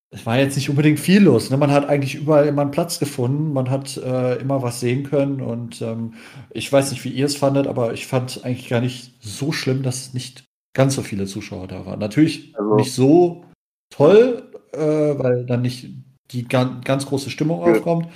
es 0.09 0.25
war 0.25 0.37
jetzt 0.37 0.55
nicht 0.55 0.69
unbedingt 0.69 0.99
viel 0.99 1.21
los. 1.21 1.49
Ne? 1.49 1.57
Man 1.57 1.71
hat 1.71 1.87
eigentlich 1.89 2.15
überall 2.15 2.47
immer 2.47 2.61
einen 2.61 2.71
Platz 2.71 2.99
gefunden, 2.99 3.53
man 3.53 3.69
hat 3.69 3.97
äh, 3.97 4.35
immer 4.35 4.61
was 4.61 4.79
sehen 4.79 5.03
können 5.03 5.41
und 5.41 5.81
ähm, 5.81 6.13
ich 6.51 6.71
weiß 6.71 6.91
nicht, 6.91 7.03
wie 7.03 7.09
ihr 7.09 7.25
es 7.25 7.35
fandet, 7.35 7.67
aber 7.67 7.93
ich 7.93 8.07
fand 8.07 8.43
eigentlich 8.45 8.69
gar 8.69 8.81
nicht 8.81 9.13
so 9.19 9.51
schlimm, 9.51 9.83
dass 9.83 10.07
es 10.07 10.13
nicht 10.13 10.46
ganz 10.77 10.93
so 10.93 11.01
viele 11.01 11.25
Zuschauer 11.25 11.67
da 11.67 11.85
waren. 11.85 11.99
Natürlich 11.99 12.55
also, 12.55 12.75
nicht 12.75 12.93
so 12.93 13.43
toll, 13.89 14.43
äh, 14.73 14.77
weil 14.79 15.45
dann 15.45 15.63
nicht 15.63 15.89
die 16.31 16.47
ganz, 16.47 16.85
ganz 16.85 17.07
große 17.07 17.31
Stimmung 17.31 17.65
ja. 17.65 17.71
aufkommt. 17.71 18.07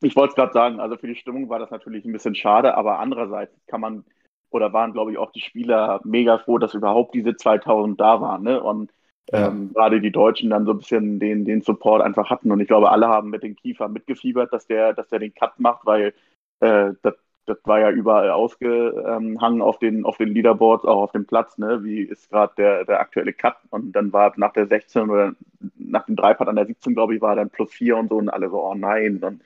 Ich 0.00 0.16
wollte 0.16 0.30
es 0.30 0.34
gerade 0.34 0.52
sagen, 0.52 0.80
also 0.80 0.96
für 0.96 1.06
die 1.06 1.14
Stimmung 1.14 1.48
war 1.48 1.60
das 1.60 1.70
natürlich 1.70 2.04
ein 2.04 2.12
bisschen 2.12 2.34
schade, 2.34 2.76
aber 2.76 2.98
andererseits 2.98 3.54
kann 3.68 3.80
man, 3.80 4.04
oder 4.50 4.72
waren, 4.72 4.92
glaube 4.92 5.12
ich, 5.12 5.18
auch 5.18 5.30
die 5.30 5.42
Spieler 5.42 6.00
mega 6.02 6.38
froh, 6.38 6.58
dass 6.58 6.74
überhaupt 6.74 7.14
diese 7.14 7.36
2000 7.36 8.00
da 8.00 8.20
waren. 8.20 8.42
Ne? 8.42 8.60
Und 8.60 8.90
ja. 9.30 9.46
ähm, 9.46 9.72
gerade 9.72 10.00
die 10.00 10.10
Deutschen 10.10 10.50
dann 10.50 10.66
so 10.66 10.72
ein 10.72 10.78
bisschen 10.78 11.20
den, 11.20 11.44
den 11.44 11.62
Support 11.62 12.02
einfach 12.02 12.30
hatten. 12.30 12.50
Und 12.50 12.58
ich 12.58 12.66
glaube, 12.66 12.90
alle 12.90 13.06
haben 13.06 13.30
mit 13.30 13.44
dem 13.44 13.54
Kiefer 13.54 13.88
mitgefiebert, 13.88 14.52
dass 14.52 14.66
der, 14.66 14.92
dass 14.92 15.08
der 15.08 15.20
den 15.20 15.34
Cut 15.34 15.60
macht, 15.60 15.86
weil 15.86 16.14
äh, 16.58 16.94
das 17.02 17.14
das 17.46 17.58
war 17.64 17.80
ja 17.80 17.90
überall 17.90 18.30
ausgehangen 18.30 19.62
auf 19.62 19.78
den, 19.78 20.04
auf 20.04 20.16
den 20.16 20.28
Leaderboards, 20.28 20.84
auch 20.84 21.02
auf 21.02 21.12
dem 21.12 21.26
Platz, 21.26 21.58
ne? 21.58 21.82
Wie 21.82 22.02
ist 22.02 22.30
gerade 22.30 22.52
der, 22.56 22.84
der 22.84 23.00
aktuelle 23.00 23.32
Cut? 23.32 23.56
Und 23.70 23.92
dann 23.92 24.12
war 24.12 24.32
nach 24.36 24.52
der 24.52 24.66
16 24.66 25.10
oder 25.10 25.34
nach 25.76 26.06
dem 26.06 26.16
Dreipart 26.16 26.48
an 26.48 26.56
der 26.56 26.66
17, 26.66 26.94
glaube 26.94 27.14
ich, 27.14 27.20
war 27.20 27.34
dann 27.36 27.50
plus 27.50 27.72
4 27.72 27.96
und 27.96 28.08
so 28.10 28.16
und 28.16 28.28
alle 28.28 28.48
so, 28.50 28.62
oh 28.62 28.74
nein. 28.74 29.22
Und 29.22 29.42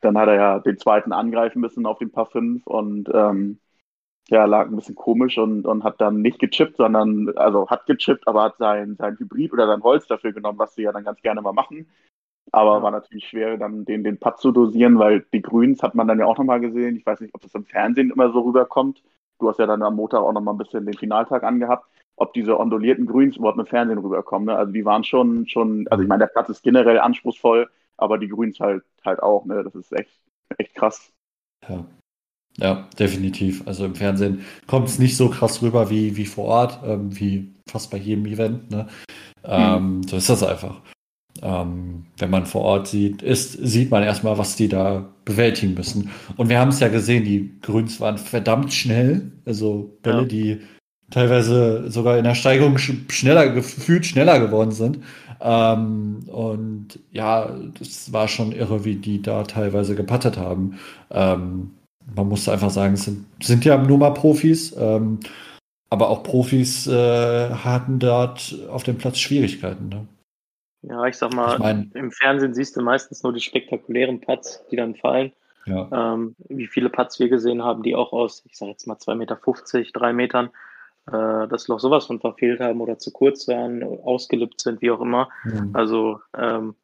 dann 0.00 0.18
hat 0.18 0.28
er 0.28 0.34
ja 0.34 0.58
den 0.60 0.78
zweiten 0.78 1.12
angreifen 1.12 1.60
müssen 1.60 1.86
auf 1.86 1.98
den 1.98 2.10
Paar 2.10 2.26
5 2.26 2.66
und 2.66 3.10
ähm, 3.12 3.58
ja, 4.28 4.44
lag 4.46 4.66
ein 4.66 4.76
bisschen 4.76 4.94
komisch 4.94 5.36
und, 5.38 5.66
und 5.66 5.84
hat 5.84 6.00
dann 6.00 6.22
nicht 6.22 6.38
gechippt, 6.38 6.76
sondern, 6.78 7.36
also 7.36 7.68
hat 7.68 7.86
gechippt, 7.86 8.26
aber 8.26 8.44
hat 8.44 8.56
sein, 8.58 8.96
sein 8.96 9.18
Hybrid 9.18 9.52
oder 9.52 9.66
sein 9.66 9.82
Holz 9.82 10.06
dafür 10.06 10.32
genommen, 10.32 10.58
was 10.58 10.74
sie 10.74 10.82
ja 10.82 10.92
dann 10.92 11.04
ganz 11.04 11.20
gerne 11.20 11.42
mal 11.42 11.52
machen. 11.52 11.86
Aber 12.52 12.76
ja. 12.76 12.82
war 12.82 12.90
natürlich 12.90 13.28
schwer, 13.28 13.56
dann 13.56 13.84
den, 13.84 14.04
den 14.04 14.18
Putt 14.18 14.38
zu 14.38 14.52
dosieren, 14.52 14.98
weil 14.98 15.24
die 15.32 15.42
Grüns 15.42 15.82
hat 15.82 15.94
man 15.94 16.06
dann 16.06 16.18
ja 16.18 16.26
auch 16.26 16.38
nochmal 16.38 16.60
gesehen. 16.60 16.96
Ich 16.96 17.06
weiß 17.06 17.20
nicht, 17.20 17.34
ob 17.34 17.40
das 17.40 17.54
im 17.54 17.64
Fernsehen 17.64 18.10
immer 18.10 18.30
so 18.32 18.40
rüberkommt. 18.40 19.02
Du 19.38 19.48
hast 19.48 19.58
ja 19.58 19.66
dann 19.66 19.82
am 19.82 19.96
Montag 19.96 20.20
auch 20.20 20.32
nochmal 20.32 20.54
ein 20.54 20.58
bisschen 20.58 20.86
den 20.86 20.96
Finaltag 20.96 21.42
angehabt, 21.42 21.88
ob 22.16 22.32
diese 22.34 22.58
ondulierten 22.58 23.06
Grüns 23.06 23.36
überhaupt 23.36 23.58
im 23.58 23.66
Fernsehen 23.66 23.98
rüberkommen. 23.98 24.46
Ne? 24.46 24.56
Also 24.56 24.72
die 24.72 24.84
waren 24.84 25.04
schon, 25.04 25.48
schon, 25.48 25.86
also 25.90 26.02
ich 26.02 26.08
meine, 26.08 26.20
der 26.20 26.28
Platz 26.28 26.48
ist 26.48 26.62
generell 26.62 27.00
anspruchsvoll, 27.00 27.68
aber 27.96 28.18
die 28.18 28.28
Grüns 28.28 28.60
halt, 28.60 28.84
halt 29.04 29.22
auch, 29.22 29.44
ne? 29.44 29.62
Das 29.64 29.74
ist 29.74 29.92
echt, 29.92 30.20
echt 30.58 30.74
krass. 30.74 31.12
Ja. 31.68 31.84
Ja, 32.56 32.88
definitiv. 32.98 33.66
Also 33.66 33.84
im 33.84 33.96
Fernsehen 33.96 34.44
kommt 34.68 34.88
es 34.88 34.98
nicht 35.00 35.16
so 35.16 35.28
krass 35.28 35.60
rüber 35.60 35.90
wie, 35.90 36.16
wie 36.16 36.26
vor 36.26 36.44
Ort, 36.44 36.80
ähm, 36.84 37.18
wie 37.18 37.52
fast 37.68 37.90
bei 37.90 37.96
jedem 37.96 38.26
Event. 38.26 38.70
Ne? 38.70 38.86
Ähm, 39.42 39.96
mhm. 39.96 40.02
So 40.04 40.16
ist 40.16 40.28
das 40.28 40.44
einfach. 40.44 40.80
Ähm, 41.42 42.04
wenn 42.18 42.30
man 42.30 42.46
vor 42.46 42.62
Ort 42.62 42.86
sieht, 42.88 43.22
ist, 43.22 43.52
sieht 43.52 43.90
man 43.90 44.02
erstmal, 44.02 44.38
was 44.38 44.56
die 44.56 44.68
da 44.68 45.08
bewältigen 45.24 45.74
müssen. 45.74 46.10
Und 46.36 46.48
wir 46.48 46.58
haben 46.58 46.68
es 46.68 46.80
ja 46.80 46.88
gesehen, 46.88 47.24
die 47.24 47.52
Grüns 47.60 48.00
waren 48.00 48.18
verdammt 48.18 48.72
schnell. 48.72 49.32
Also 49.44 49.96
Bälle, 50.02 50.22
ja. 50.22 50.24
die 50.24 50.60
teilweise 51.10 51.90
sogar 51.90 52.18
in 52.18 52.24
der 52.24 52.34
Steigerung 52.34 52.78
schneller, 52.78 53.48
gefühlt 53.50 54.06
schneller 54.06 54.40
geworden 54.40 54.72
sind. 54.72 55.00
Ähm, 55.40 56.20
und 56.28 56.98
ja, 57.12 57.50
das 57.78 58.12
war 58.12 58.28
schon 58.28 58.52
irre, 58.52 58.84
wie 58.84 58.96
die 58.96 59.20
da 59.20 59.42
teilweise 59.42 59.94
gepattet 59.94 60.38
haben. 60.38 60.78
Ähm, 61.10 61.72
man 62.14 62.28
muss 62.28 62.48
einfach 62.48 62.70
sagen, 62.70 62.94
es 62.94 63.04
sind, 63.04 63.26
sind 63.42 63.64
ja 63.64 63.76
nur 63.76 63.98
mal 63.98 64.10
Profis. 64.10 64.74
Ähm, 64.78 65.20
aber 65.90 66.08
auch 66.08 66.22
Profis 66.22 66.86
äh, 66.86 67.50
hatten 67.50 67.98
dort 67.98 68.56
auf 68.70 68.82
dem 68.82 68.96
Platz 68.96 69.18
Schwierigkeiten. 69.18 69.88
Ne? 69.88 70.06
Ja, 70.88 71.04
ich 71.06 71.16
sag 71.16 71.32
mal, 71.34 71.54
ich 71.54 71.58
mein, 71.60 71.90
im 71.94 72.10
Fernsehen 72.10 72.54
siehst 72.54 72.76
du 72.76 72.82
meistens 72.82 73.22
nur 73.22 73.32
die 73.32 73.40
spektakulären 73.40 74.20
Putts, 74.20 74.64
die 74.70 74.76
dann 74.76 74.94
fallen. 74.94 75.32
Ja. 75.66 76.14
Ähm, 76.14 76.36
wie 76.48 76.66
viele 76.66 76.90
Putts 76.90 77.18
wir 77.18 77.28
gesehen 77.28 77.62
haben, 77.62 77.82
die 77.82 77.94
auch 77.94 78.12
aus, 78.12 78.44
ich 78.46 78.56
sag 78.56 78.68
jetzt 78.68 78.86
mal 78.86 78.96
2,50 78.96 79.14
Meter, 79.14 79.38
3 79.92 80.12
Metern 80.12 80.50
äh, 81.06 81.48
das 81.48 81.68
Loch 81.68 81.80
sowas 81.80 82.06
von 82.06 82.20
verfehlt 82.20 82.60
haben 82.60 82.80
oder 82.80 82.98
zu 82.98 83.12
kurz 83.12 83.48
waren, 83.48 83.82
ausgelippt 83.82 84.60
sind, 84.60 84.82
wie 84.82 84.90
auch 84.90 85.00
immer. 85.00 85.28
Mhm. 85.44 85.70
Also, 85.72 86.20
ähm, 86.36 86.74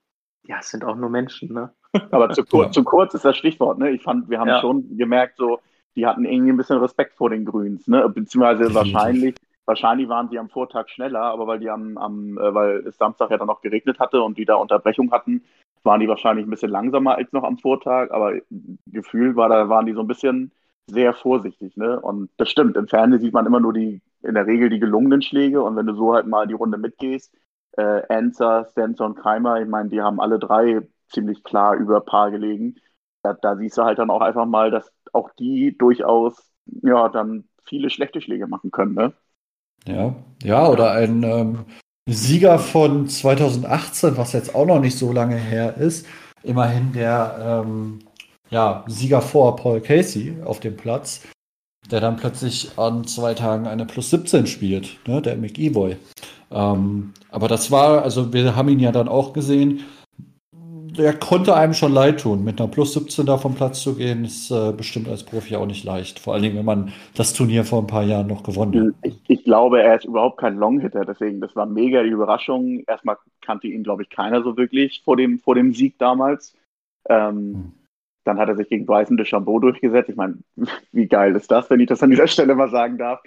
ja, 0.45 0.59
es 0.61 0.71
sind 0.71 0.85
auch 0.85 0.97
nur 0.97 1.11
Menschen, 1.11 1.53
ne? 1.53 1.73
Aber 2.11 2.31
zu, 2.31 2.45
kur 2.45 2.71
zu 2.71 2.85
kurz 2.85 3.15
ist 3.15 3.25
das 3.25 3.37
Stichwort, 3.37 3.79
ne? 3.79 3.91
Ich 3.91 4.03
fand, 4.03 4.31
wir 4.31 4.39
haben 4.39 4.49
ja. 4.49 4.61
schon 4.61 4.97
gemerkt, 4.97 5.37
so, 5.37 5.61
die 5.97 6.07
hatten 6.07 6.25
irgendwie 6.25 6.53
ein 6.53 6.57
bisschen 6.57 6.79
Respekt 6.79 7.15
vor 7.15 7.31
den 7.31 7.45
Grüns, 7.45 7.87
ne? 7.89 8.09
Beziehungsweise 8.09 8.75
wahrscheinlich 8.75 9.37
Wahrscheinlich 9.67 10.09
waren 10.09 10.29
sie 10.29 10.39
am 10.39 10.49
Vortag 10.51 10.89
schneller, 10.89 11.21
aber 11.23 11.47
weil 11.47 11.61
die 11.61 11.71
am, 11.71 11.97
am 11.99 12.39
äh, 12.39 12.55
weil 12.55 12.87
es 12.87 12.97
Samstag 12.97 13.31
ja 13.31 13.39
dann 13.39 13.47
noch 13.47 13.61
geregnet 13.61 13.99
hatte 14.01 14.23
und 14.23 14.37
die 14.39 14.45
da 14.45 14.57
Unterbrechung 14.57 15.13
hatten, 15.13 15.45
waren 15.83 16.01
die 16.01 16.09
wahrscheinlich 16.09 16.47
ein 16.47 16.51
bisschen 16.51 16.71
langsamer 16.71 17.17
als 17.17 17.33
noch 17.33 17.45
am 17.45 17.59
Vortag, 17.59 18.11
aber 18.11 18.35
Gefühl 18.87 19.37
war 19.37 19.49
da, 19.49 19.69
waren 19.69 19.87
die 19.87 19.93
so 19.95 20.01
ein 20.01 20.07
bisschen 20.07 20.53
sehr 20.87 21.15
vorsichtig, 21.15 21.77
ne? 21.77 22.01
Und 22.01 22.31
das 22.37 22.51
stimmt. 22.51 22.77
Im 22.77 22.89
Fernsehen 22.89 23.21
sieht 23.21 23.33
man 23.33 23.47
immer 23.47 23.61
nur 23.61 23.73
die, 23.73 24.03
in 24.23 24.35
der 24.35 24.47
Regel 24.47 24.69
die 24.71 24.81
gelungenen 24.81 25.23
Schläge 25.23 25.63
und 25.63 25.77
wenn 25.77 25.87
du 25.87 25.95
so 25.95 26.15
halt 26.15 26.27
mal 26.27 26.47
die 26.47 26.55
Runde 26.55 26.79
mitgehst, 26.79 27.33
äh, 27.77 28.03
Stenson 28.33 29.07
und 29.13 29.15
Keimer, 29.17 29.61
ich 29.61 29.69
meine, 29.69 29.89
die 29.89 30.01
haben 30.03 30.21
alle 30.21 30.39
drei 30.39 30.83
ziemlich 31.09 31.43
klar 31.45 31.77
über 31.77 32.01
Paar 32.01 32.31
gelegen. 32.31 32.77
Da, 33.23 33.35
da 33.35 33.57
siehst 33.57 33.79
du 33.79 33.83
halt 33.85 33.99
dann 33.99 34.11
auch 34.11 34.21
einfach 34.23 34.47
mal, 34.47 34.71
dass 34.71 34.93
auch 35.13 35.31
die 35.39 35.77
durchaus 35.77 36.51
ja 36.67 37.09
dann 37.09 37.49
viele 37.65 37.91
schlechte 37.91 38.21
Schläge 38.21 38.47
machen 38.47 38.71
können, 38.71 38.95
ne? 38.95 39.13
Ja, 39.87 40.15
ja, 40.43 40.69
oder 40.69 40.93
ein 40.93 41.23
ähm, 41.23 41.65
Sieger 42.09 42.59
von 42.59 43.09
2018, 43.09 44.17
was 44.17 44.33
jetzt 44.33 44.55
auch 44.55 44.67
noch 44.67 44.81
nicht 44.81 44.99
so 44.99 45.13
lange 45.13 45.37
her 45.37 45.77
ist. 45.77 46.07
Immerhin 46.43 46.93
der 46.93 47.63
ähm, 47.65 48.01
ja, 48.51 48.85
Sieger 48.87 49.23
vor 49.23 49.57
Paul 49.57 49.81
Casey 49.81 50.37
auf 50.45 50.61
dem 50.61 50.77
Platz, 50.77 51.23
der 51.91 52.01
dann 52.01 52.17
plötzlich 52.17 52.73
an 52.77 53.05
zwei 53.07 53.35
Tagen 53.35 53.67
eine 53.67 53.87
Plus 53.87 54.11
17 54.11 54.47
spielt, 54.47 54.99
ne, 55.07 55.23
der 55.23 55.37
McEvoy. 55.37 55.97
Ähm, 56.51 57.13
aber 57.31 57.49
das 57.49 57.71
war, 57.71 58.03
also 58.03 58.33
wir 58.33 58.57
haben 58.57 58.69
ihn 58.69 58.81
ja 58.81 58.93
dann 58.93 59.09
auch 59.09 59.33
gesehen, 59.33 59.85
der 60.97 61.15
konnte 61.15 61.55
einem 61.55 61.75
schon 61.75 61.93
leid 61.93 62.21
tun. 62.21 62.45
Mit 62.45 62.61
einer 62.61 62.71
Plus 62.71 62.95
17 62.95 63.27
da 63.27 63.39
vom 63.39 63.55
Platz 63.55 63.83
zu 63.83 63.95
gehen, 63.95 64.25
ist 64.25 64.51
äh, 64.51 64.73
bestimmt 64.73 65.09
als 65.09 65.25
Profi 65.25 65.57
auch 65.57 65.67
nicht 65.67 65.85
leicht. 65.85 66.19
Vor 66.19 66.35
allen 66.35 66.43
Dingen, 66.43 66.57
wenn 66.57 66.65
man 66.65 66.93
das 67.15 67.33
Turnier 67.33 67.65
vor 67.65 67.81
ein 67.83 67.87
paar 67.87 68.03
Jahren 68.03 68.27
noch 68.27 68.43
gewonnen 68.43 68.89
hat. 68.89 68.95
Ich, 69.03 69.21
ich 69.29 69.45
glaube, 69.45 69.83
er 69.83 69.97
ist 69.97 70.05
überhaupt 70.05 70.39
kein 70.39 70.57
Longhitter, 70.57 71.05
deswegen, 71.05 71.41
das 71.41 71.55
war 71.57 71.67
mega 71.67 72.03
die 72.03 72.11
Überraschung. 72.11 72.83
Erstmal 72.87 73.17
kannte 73.41 73.69
ihn, 73.69 73.83
glaube 73.83 74.03
ich, 74.03 74.11
keiner 74.11 74.43
so 74.43 74.57
wirklich 74.57 75.03
vor 75.05 75.17
dem, 75.17 75.39
vor 75.39 75.55
dem 75.55 75.73
Sieg 75.73 75.99
damals. 75.99 76.55
Ähm, 77.09 77.37
hm. 77.37 77.73
Dann 78.25 78.39
hat 78.39 78.49
er 78.49 78.57
sich 78.57 78.69
gegen 78.69 78.87
Bryson 78.87 79.17
DeChambeau 79.17 79.59
durchgesetzt. 79.59 80.11
Ich 80.11 80.17
meine, 80.17 80.39
wie 80.93 81.07
geil 81.07 81.35
ist 81.37 81.51
das, 81.51 81.71
wenn 81.71 81.81
ich 81.81 81.89
das 81.89 82.03
an 82.03 82.11
dieser 82.11 82.27
Stelle 82.27 82.55
mal 82.55 82.71
sagen 82.71 82.99
darf. 82.99 83.21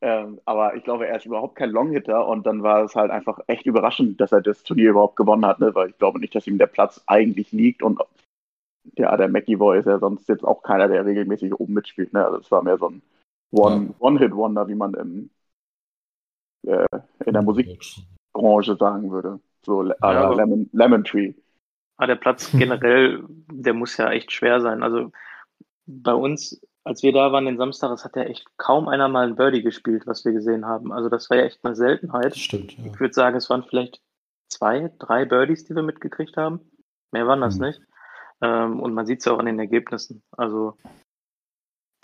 Ähm, 0.00 0.40
aber 0.44 0.76
ich 0.76 0.84
glaube, 0.84 1.08
er 1.08 1.16
ist 1.16 1.26
überhaupt 1.26 1.56
kein 1.56 1.70
Longhitter 1.70 2.26
und 2.26 2.46
dann 2.46 2.62
war 2.62 2.84
es 2.84 2.94
halt 2.94 3.10
einfach 3.10 3.40
echt 3.48 3.66
überraschend, 3.66 4.20
dass 4.20 4.32
er 4.32 4.40
das 4.40 4.62
Turnier 4.62 4.90
überhaupt 4.90 5.16
gewonnen 5.16 5.44
hat, 5.44 5.58
ne? 5.58 5.74
weil 5.74 5.90
ich 5.90 5.98
glaube 5.98 6.20
nicht, 6.20 6.34
dass 6.34 6.46
ihm 6.46 6.58
der 6.58 6.66
Platz 6.66 7.02
eigentlich 7.06 7.50
liegt 7.52 7.82
und 7.82 8.00
ja, 8.96 9.16
der 9.16 9.28
McEvoy 9.28 9.78
ist 9.78 9.86
ja 9.86 9.98
sonst 9.98 10.28
jetzt 10.28 10.44
auch 10.44 10.62
keiner, 10.62 10.88
der 10.88 11.04
regelmäßig 11.04 11.52
oben 11.54 11.74
mitspielt. 11.74 12.12
Ne? 12.12 12.24
Also 12.24 12.38
es 12.38 12.50
war 12.50 12.62
mehr 12.62 12.78
so 12.78 12.88
ein 12.88 13.02
One-Hit-Wonder, 13.50 14.62
One 14.62 14.68
wie 14.68 14.74
man 14.74 14.94
im, 14.94 15.30
äh, 16.66 16.86
in 17.26 17.32
der 17.32 17.42
Musikbranche 17.42 18.76
sagen 18.76 19.10
würde. 19.10 19.40
So 19.64 19.82
ja, 19.82 20.30
Lemon, 20.32 20.70
Lemon 20.72 21.04
Tree. 21.04 21.34
Aber 21.96 22.06
der 22.06 22.16
Platz 22.16 22.50
generell, 22.52 23.24
der 23.52 23.74
muss 23.74 23.96
ja 23.96 24.10
echt 24.10 24.32
schwer 24.32 24.60
sein. 24.60 24.82
Also 24.82 25.10
bei 25.86 26.14
uns 26.14 26.60
als 26.88 27.02
wir 27.02 27.12
da 27.12 27.32
waren 27.32 27.44
den 27.44 27.58
Samstag, 27.58 27.90
es 27.90 28.02
hat 28.06 28.16
ja 28.16 28.22
echt 28.22 28.46
kaum 28.56 28.88
einer 28.88 29.08
mal 29.08 29.28
ein 29.28 29.36
Birdie 29.36 29.62
gespielt, 29.62 30.06
was 30.06 30.24
wir 30.24 30.32
gesehen 30.32 30.64
haben. 30.64 30.90
Also 30.90 31.10
das 31.10 31.28
war 31.28 31.36
ja 31.36 31.44
echt 31.44 31.62
eine 31.62 31.76
Seltenheit. 31.76 32.32
Das 32.32 32.38
stimmt. 32.38 32.78
Ja. 32.78 32.86
Ich 32.86 32.98
würde 32.98 33.12
sagen, 33.12 33.36
es 33.36 33.50
waren 33.50 33.62
vielleicht 33.62 34.00
zwei, 34.48 34.90
drei 34.98 35.26
Birdies, 35.26 35.66
die 35.66 35.74
wir 35.74 35.82
mitgekriegt 35.82 36.38
haben. 36.38 36.60
Mehr 37.12 37.26
waren 37.26 37.42
das 37.42 37.58
mhm. 37.58 37.66
nicht. 37.66 37.82
Ähm, 38.40 38.80
und 38.80 38.94
man 38.94 39.04
sieht 39.04 39.18
es 39.18 39.26
ja 39.26 39.32
auch 39.32 39.38
an 39.38 39.44
den 39.44 39.58
Ergebnissen. 39.58 40.22
Also 40.34 40.78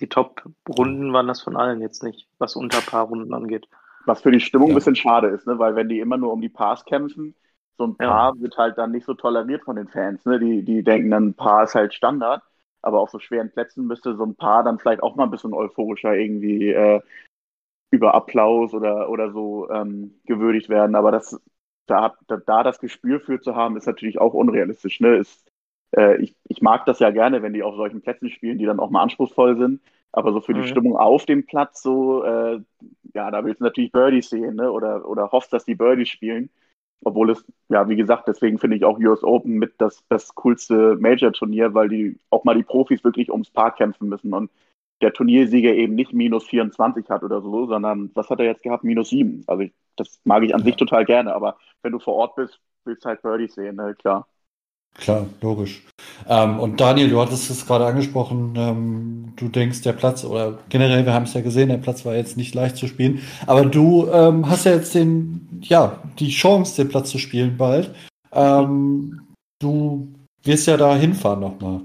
die 0.00 0.08
Top-Runden 0.10 1.14
waren 1.14 1.28
das 1.28 1.40
von 1.40 1.56
allen 1.56 1.80
jetzt 1.80 2.02
nicht, 2.02 2.28
was 2.36 2.54
unter 2.54 2.82
paar 2.82 3.06
Runden 3.06 3.32
angeht. 3.32 3.66
Was 4.04 4.20
für 4.20 4.32
die 4.32 4.40
Stimmung 4.40 4.68
ja. 4.68 4.74
ein 4.74 4.76
bisschen 4.76 4.96
schade 4.96 5.28
ist, 5.28 5.46
ne? 5.46 5.58
weil 5.58 5.76
wenn 5.76 5.88
die 5.88 6.00
immer 6.00 6.18
nur 6.18 6.30
um 6.30 6.42
die 6.42 6.50
Pars 6.50 6.84
kämpfen, 6.84 7.34
so 7.78 7.84
ein 7.84 7.96
Paar 7.96 8.34
ja. 8.34 8.42
wird 8.42 8.58
halt 8.58 8.76
dann 8.76 8.90
nicht 8.90 9.06
so 9.06 9.14
toleriert 9.14 9.64
von 9.64 9.76
den 9.76 9.88
Fans. 9.88 10.26
Ne? 10.26 10.38
Die, 10.38 10.62
die 10.62 10.82
denken 10.82 11.10
dann, 11.10 11.28
ein 11.28 11.34
Paar 11.34 11.64
ist 11.64 11.74
halt 11.74 11.94
Standard 11.94 12.42
aber 12.84 13.00
auf 13.00 13.10
so 13.10 13.18
schweren 13.18 13.50
Plätzen 13.50 13.86
müsste 13.86 14.14
so 14.16 14.24
ein 14.24 14.36
Paar 14.36 14.62
dann 14.62 14.78
vielleicht 14.78 15.02
auch 15.02 15.16
mal 15.16 15.24
ein 15.24 15.30
bisschen 15.30 15.54
euphorischer 15.54 16.14
irgendwie 16.14 16.70
äh, 16.70 17.00
über 17.90 18.14
Applaus 18.14 18.74
oder, 18.74 19.08
oder 19.08 19.30
so 19.32 19.70
ähm, 19.70 20.20
gewürdigt 20.26 20.68
werden. 20.68 20.96
Aber 20.96 21.10
das, 21.12 21.40
da, 21.86 22.14
da, 22.26 22.36
da, 22.36 22.62
das 22.62 22.80
Gespür 22.80 23.20
für 23.20 23.40
zu 23.40 23.54
haben, 23.54 23.76
ist 23.76 23.86
natürlich 23.86 24.20
auch 24.20 24.34
unrealistisch. 24.34 25.00
Ne? 25.00 25.16
Ist, 25.16 25.50
äh, 25.96 26.16
ich, 26.16 26.34
ich 26.48 26.60
mag 26.60 26.84
das 26.86 26.98
ja 26.98 27.10
gerne, 27.10 27.42
wenn 27.42 27.52
die 27.52 27.62
auf 27.62 27.76
solchen 27.76 28.02
Plätzen 28.02 28.30
spielen, 28.30 28.58
die 28.58 28.66
dann 28.66 28.80
auch 28.80 28.90
mal 28.90 29.02
anspruchsvoll 29.02 29.56
sind. 29.56 29.80
Aber 30.12 30.32
so 30.32 30.40
für 30.40 30.52
mhm. 30.54 30.62
die 30.62 30.68
Stimmung 30.68 30.96
auf 30.96 31.24
dem 31.24 31.46
Platz, 31.46 31.82
so, 31.82 32.24
äh, 32.24 32.60
ja, 33.14 33.30
da 33.30 33.44
willst 33.44 33.60
du 33.60 33.64
natürlich 33.64 33.92
Birdies 33.92 34.30
sehen, 34.30 34.56
ne? 34.56 34.70
Oder, 34.70 35.08
oder 35.08 35.32
hoffst, 35.32 35.52
dass 35.52 35.64
die 35.64 35.74
Birdies 35.74 36.08
spielen. 36.08 36.50
Obwohl 37.04 37.30
es, 37.30 37.44
ja, 37.68 37.88
wie 37.88 37.96
gesagt, 37.96 38.28
deswegen 38.28 38.58
finde 38.58 38.76
ich 38.76 38.84
auch 38.84 38.98
US 38.98 39.22
Open 39.22 39.54
mit 39.54 39.74
das, 39.78 40.02
das 40.08 40.34
coolste 40.34 40.96
Major-Turnier, 40.96 41.74
weil 41.74 41.88
die 41.88 42.18
auch 42.30 42.44
mal 42.44 42.54
die 42.54 42.62
Profis 42.62 43.04
wirklich 43.04 43.30
ums 43.30 43.50
Paar 43.50 43.74
kämpfen 43.74 44.08
müssen 44.08 44.32
und 44.32 44.50
der 45.00 45.12
Turniersieger 45.12 45.74
eben 45.74 45.94
nicht 45.94 46.12
minus 46.12 46.44
24 46.46 47.08
hat 47.10 47.22
oder 47.22 47.42
so, 47.42 47.66
sondern 47.66 48.10
was 48.14 48.30
hat 48.30 48.40
er 48.40 48.46
jetzt 48.46 48.62
gehabt? 48.62 48.84
Minus 48.84 49.10
7. 49.10 49.44
Also 49.46 49.62
ich, 49.62 49.72
das 49.96 50.20
mag 50.24 50.42
ich 50.42 50.54
an 50.54 50.60
ja. 50.60 50.66
sich 50.66 50.76
total 50.76 51.04
gerne, 51.04 51.34
aber 51.34 51.58
wenn 51.82 51.92
du 51.92 51.98
vor 51.98 52.14
Ort 52.14 52.36
bist, 52.36 52.60
willst 52.84 53.04
du 53.04 53.08
halt 53.08 53.22
Birdies 53.22 53.54
sehen, 53.54 53.76
ne? 53.76 53.94
klar. 53.94 54.26
Klar, 54.96 55.26
logisch. 55.40 55.82
Ähm, 56.28 56.60
und 56.60 56.80
Daniel, 56.80 57.10
du 57.10 57.20
hattest 57.20 57.50
es 57.50 57.66
gerade 57.66 57.86
angesprochen, 57.86 58.54
ähm, 58.56 59.32
du 59.36 59.48
denkst, 59.48 59.82
der 59.82 59.92
Platz, 59.92 60.24
oder 60.24 60.58
generell, 60.68 61.04
wir 61.04 61.12
haben 61.12 61.24
es 61.24 61.34
ja 61.34 61.40
gesehen, 61.40 61.68
der 61.68 61.78
Platz 61.78 62.04
war 62.04 62.14
jetzt 62.14 62.36
nicht 62.36 62.54
leicht 62.54 62.76
zu 62.76 62.86
spielen, 62.86 63.20
aber 63.46 63.64
du 63.64 64.08
ähm, 64.10 64.48
hast 64.48 64.64
ja 64.64 64.72
jetzt 64.72 64.94
den, 64.94 65.60
ja, 65.62 66.00
die 66.18 66.30
Chance, 66.30 66.82
den 66.82 66.88
Platz 66.88 67.10
zu 67.10 67.18
spielen 67.18 67.56
bald. 67.56 67.94
Ähm, 68.32 69.20
du 69.58 70.08
wirst 70.44 70.68
ja 70.68 70.76
da 70.76 70.94
hinfahren 70.94 71.40
nochmal. 71.40 71.80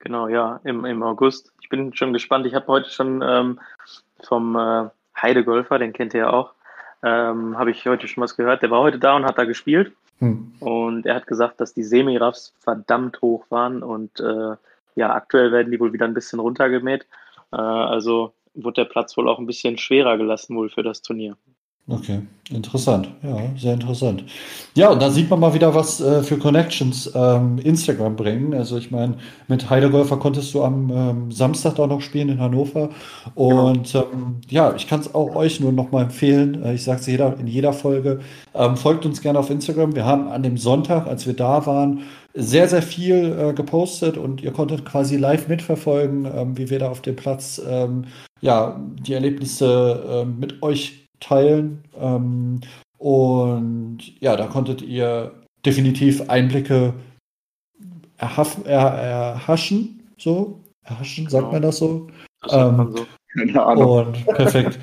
Genau, 0.00 0.28
ja, 0.28 0.60
im, 0.64 0.84
im 0.84 1.02
August. 1.02 1.50
Ich 1.62 1.70
bin 1.70 1.94
schon 1.94 2.12
gespannt. 2.12 2.46
Ich 2.46 2.54
habe 2.54 2.66
heute 2.66 2.90
schon 2.90 3.22
ähm, 3.26 3.58
vom 4.22 4.54
äh, 4.54 4.90
Heidegolfer, 5.20 5.78
den 5.78 5.94
kennt 5.94 6.12
ihr 6.12 6.20
ja 6.20 6.30
auch, 6.30 6.52
ähm, 7.02 7.56
habe 7.56 7.70
ich 7.70 7.86
heute 7.86 8.06
schon 8.06 8.22
was 8.22 8.36
gehört. 8.36 8.62
Der 8.62 8.70
war 8.70 8.80
heute 8.80 8.98
da 8.98 9.16
und 9.16 9.24
hat 9.24 9.38
da 9.38 9.44
gespielt. 9.44 9.92
Hm. 10.18 10.52
Und 10.60 11.06
er 11.06 11.16
hat 11.16 11.26
gesagt, 11.26 11.60
dass 11.60 11.74
die 11.74 11.82
Semiraffs 11.82 12.54
verdammt 12.60 13.20
hoch 13.20 13.44
waren 13.50 13.82
und 13.82 14.20
äh, 14.20 14.56
ja, 14.96 15.12
aktuell 15.12 15.52
werden 15.52 15.72
die 15.72 15.80
wohl 15.80 15.92
wieder 15.92 16.06
ein 16.06 16.14
bisschen 16.14 16.38
runtergemäht. 16.38 17.06
Äh, 17.52 17.56
also 17.56 18.32
wurde 18.54 18.82
der 18.82 18.90
Platz 18.90 19.16
wohl 19.16 19.28
auch 19.28 19.38
ein 19.38 19.46
bisschen 19.46 19.78
schwerer 19.78 20.16
gelassen 20.16 20.56
wohl 20.56 20.70
für 20.70 20.82
das 20.82 21.02
Turnier. 21.02 21.36
Okay, 21.86 22.22
interessant. 22.48 23.10
Ja, 23.22 23.36
sehr 23.58 23.74
interessant. 23.74 24.24
Ja, 24.74 24.88
und 24.88 25.02
da 25.02 25.10
sieht 25.10 25.28
man 25.28 25.38
mal 25.38 25.52
wieder, 25.52 25.74
was 25.74 26.00
äh, 26.00 26.22
für 26.22 26.38
Connections 26.38 27.12
ähm, 27.14 27.58
Instagram 27.58 28.16
bringen. 28.16 28.54
Also 28.54 28.78
ich 28.78 28.90
meine, 28.90 29.18
mit 29.48 29.68
Heidelgolfer 29.68 30.16
konntest 30.16 30.54
du 30.54 30.64
am 30.64 30.90
ähm, 30.90 31.30
Samstag 31.30 31.78
auch 31.78 31.86
noch 31.86 32.00
spielen 32.00 32.30
in 32.30 32.40
Hannover. 32.40 32.88
Und 33.34 33.92
genau. 33.92 34.06
ähm, 34.14 34.36
ja, 34.48 34.74
ich 34.74 34.88
kann 34.88 35.00
es 35.00 35.14
auch 35.14 35.36
euch 35.36 35.60
nur 35.60 35.72
noch 35.72 35.92
mal 35.92 36.04
empfehlen. 36.04 36.62
Äh, 36.62 36.72
ich 36.72 36.84
sage 36.84 37.00
es 37.00 37.06
jeder, 37.06 37.38
in 37.38 37.46
jeder 37.46 37.74
Folge. 37.74 38.20
Ähm, 38.54 38.78
folgt 38.78 39.04
uns 39.04 39.20
gerne 39.20 39.38
auf 39.38 39.50
Instagram. 39.50 39.94
Wir 39.94 40.06
haben 40.06 40.28
an 40.28 40.42
dem 40.42 40.56
Sonntag, 40.56 41.06
als 41.06 41.26
wir 41.26 41.34
da 41.34 41.66
waren, 41.66 42.04
sehr, 42.32 42.66
sehr 42.66 42.82
viel 42.82 43.36
äh, 43.38 43.52
gepostet 43.52 44.16
und 44.16 44.42
ihr 44.42 44.52
konntet 44.52 44.86
quasi 44.86 45.18
live 45.18 45.48
mitverfolgen, 45.48 46.24
ähm, 46.24 46.56
wie 46.56 46.70
wir 46.70 46.78
da 46.78 46.88
auf 46.88 47.02
dem 47.02 47.16
Platz 47.16 47.60
ähm, 47.68 48.06
ja, 48.40 48.80
die 49.06 49.12
Erlebnisse 49.12 50.26
mit 50.38 50.62
euch 50.62 51.03
teilen. 51.24 51.82
Ähm, 52.00 52.60
und 52.98 53.98
ja, 54.20 54.36
da 54.36 54.46
konntet 54.46 54.82
ihr 54.82 55.32
definitiv 55.64 56.28
Einblicke 56.28 56.94
erhaschen, 58.16 58.66
er, 58.66 58.80
erhaschen, 58.80 60.02
so. 60.18 60.60
Erhaschen, 60.84 61.28
sagt 61.28 61.44
genau. 61.44 61.52
man 61.52 61.62
das 61.62 61.78
so? 61.78 62.06
Das 62.42 62.52
ähm, 62.52 62.94
so. 62.94 63.06
Keine 63.34 63.64
Ahnung. 63.64 64.06
Und 64.06 64.26
perfekt. 64.26 64.78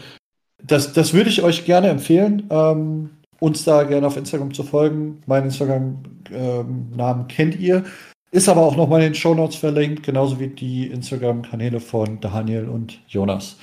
Das, 0.64 0.94
das 0.94 1.14
würde 1.14 1.30
ich 1.30 1.42
euch 1.42 1.66
gerne 1.66 1.90
empfehlen, 1.90 2.48
ähm, 2.50 3.10
uns 3.40 3.64
da 3.64 3.84
gerne 3.84 4.06
auf 4.08 4.18
Instagram 4.18 4.54
zu 4.54 4.64
folgen. 4.64 5.22
Mein 5.26 5.46
Instagram-Namen 5.46 7.22
ähm, 7.22 7.28
kennt 7.28 7.60
ihr. 7.60 7.84
Ist 8.32 8.48
aber 8.48 8.62
auch 8.62 8.78
nochmal 8.78 9.02
in 9.02 9.08
den 9.08 9.16
Show 9.16 9.34
Notes 9.34 9.56
verlinkt, 9.56 10.04
genauso 10.04 10.40
wie 10.40 10.48
die 10.48 10.88
Instagram-Kanäle 10.88 11.80
von 11.80 12.20
Daniel 12.22 12.70
und 12.70 13.00
Jonas. 13.08 13.58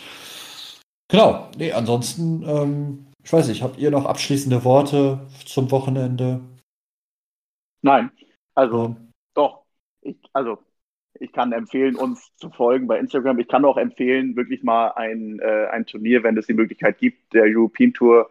Genau. 1.08 1.50
Nee, 1.56 1.72
ansonsten, 1.72 2.42
ähm, 2.46 3.06
ich 3.24 3.32
weiß 3.32 3.48
nicht, 3.48 3.62
habt 3.62 3.78
ihr 3.78 3.90
noch 3.90 4.06
abschließende 4.06 4.64
Worte 4.64 5.26
zum 5.44 5.70
Wochenende? 5.70 6.40
Nein. 7.82 8.10
Also, 8.54 8.96
doch. 9.34 9.64
Ich, 10.02 10.16
also, 10.32 10.58
ich 11.14 11.32
kann 11.32 11.52
empfehlen, 11.52 11.96
uns 11.96 12.34
zu 12.36 12.50
folgen 12.50 12.86
bei 12.86 12.98
Instagram. 12.98 13.38
Ich 13.38 13.48
kann 13.48 13.64
auch 13.64 13.76
empfehlen, 13.76 14.36
wirklich 14.36 14.62
mal 14.62 14.88
ein, 14.92 15.38
äh, 15.40 15.66
ein 15.70 15.86
Turnier, 15.86 16.22
wenn 16.22 16.36
es 16.36 16.46
die 16.46 16.54
Möglichkeit 16.54 16.98
gibt, 16.98 17.32
der 17.34 17.44
European 17.44 17.92
Tour 17.92 18.30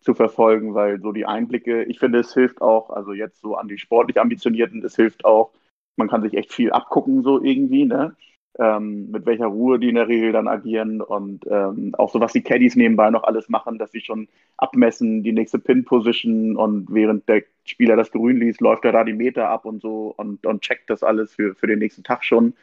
zu 0.00 0.14
verfolgen, 0.14 0.74
weil 0.74 1.00
so 1.00 1.12
die 1.12 1.26
Einblicke, 1.26 1.84
ich 1.84 1.98
finde, 1.98 2.20
es 2.20 2.32
hilft 2.32 2.60
auch, 2.60 2.90
also 2.90 3.12
jetzt 3.12 3.40
so 3.40 3.56
an 3.56 3.68
die 3.68 3.78
sportlich 3.78 4.20
Ambitionierten, 4.20 4.84
es 4.84 4.96
hilft 4.96 5.24
auch, 5.24 5.52
man 5.96 6.08
kann 6.08 6.22
sich 6.22 6.34
echt 6.34 6.52
viel 6.52 6.70
abgucken, 6.70 7.22
so 7.22 7.42
irgendwie, 7.42 7.84
ne? 7.84 8.14
Ähm, 8.58 9.10
mit 9.10 9.26
welcher 9.26 9.46
Ruhe 9.46 9.78
die 9.78 9.88
in 9.88 9.94
der 9.94 10.08
Regel 10.08 10.32
dann 10.32 10.48
agieren 10.48 11.00
und 11.00 11.46
ähm, 11.48 11.94
auch 11.96 12.10
so, 12.10 12.20
was 12.20 12.32
die 12.32 12.42
Caddies 12.42 12.76
nebenbei 12.76 13.10
noch 13.10 13.24
alles 13.24 13.48
machen, 13.48 13.78
dass 13.78 13.92
sie 13.92 14.00
schon 14.00 14.28
abmessen, 14.56 15.22
die 15.22 15.32
nächste 15.32 15.58
Pin-Position 15.58 16.56
und 16.56 16.92
während 16.92 17.28
der 17.28 17.44
Spieler 17.64 17.96
das 17.96 18.10
Grün 18.10 18.38
liest, 18.38 18.60
läuft 18.60 18.84
er 18.84 18.92
da 18.92 19.04
die 19.04 19.12
Meter 19.12 19.48
ab 19.48 19.64
und 19.64 19.80
so 19.80 20.14
und, 20.16 20.44
und 20.46 20.62
checkt 20.62 20.90
das 20.90 21.02
alles 21.02 21.34
für, 21.34 21.54
für 21.54 21.66
den 21.66 21.78
nächsten 21.78 22.02
Tag 22.02 22.24
schon. 22.24 22.54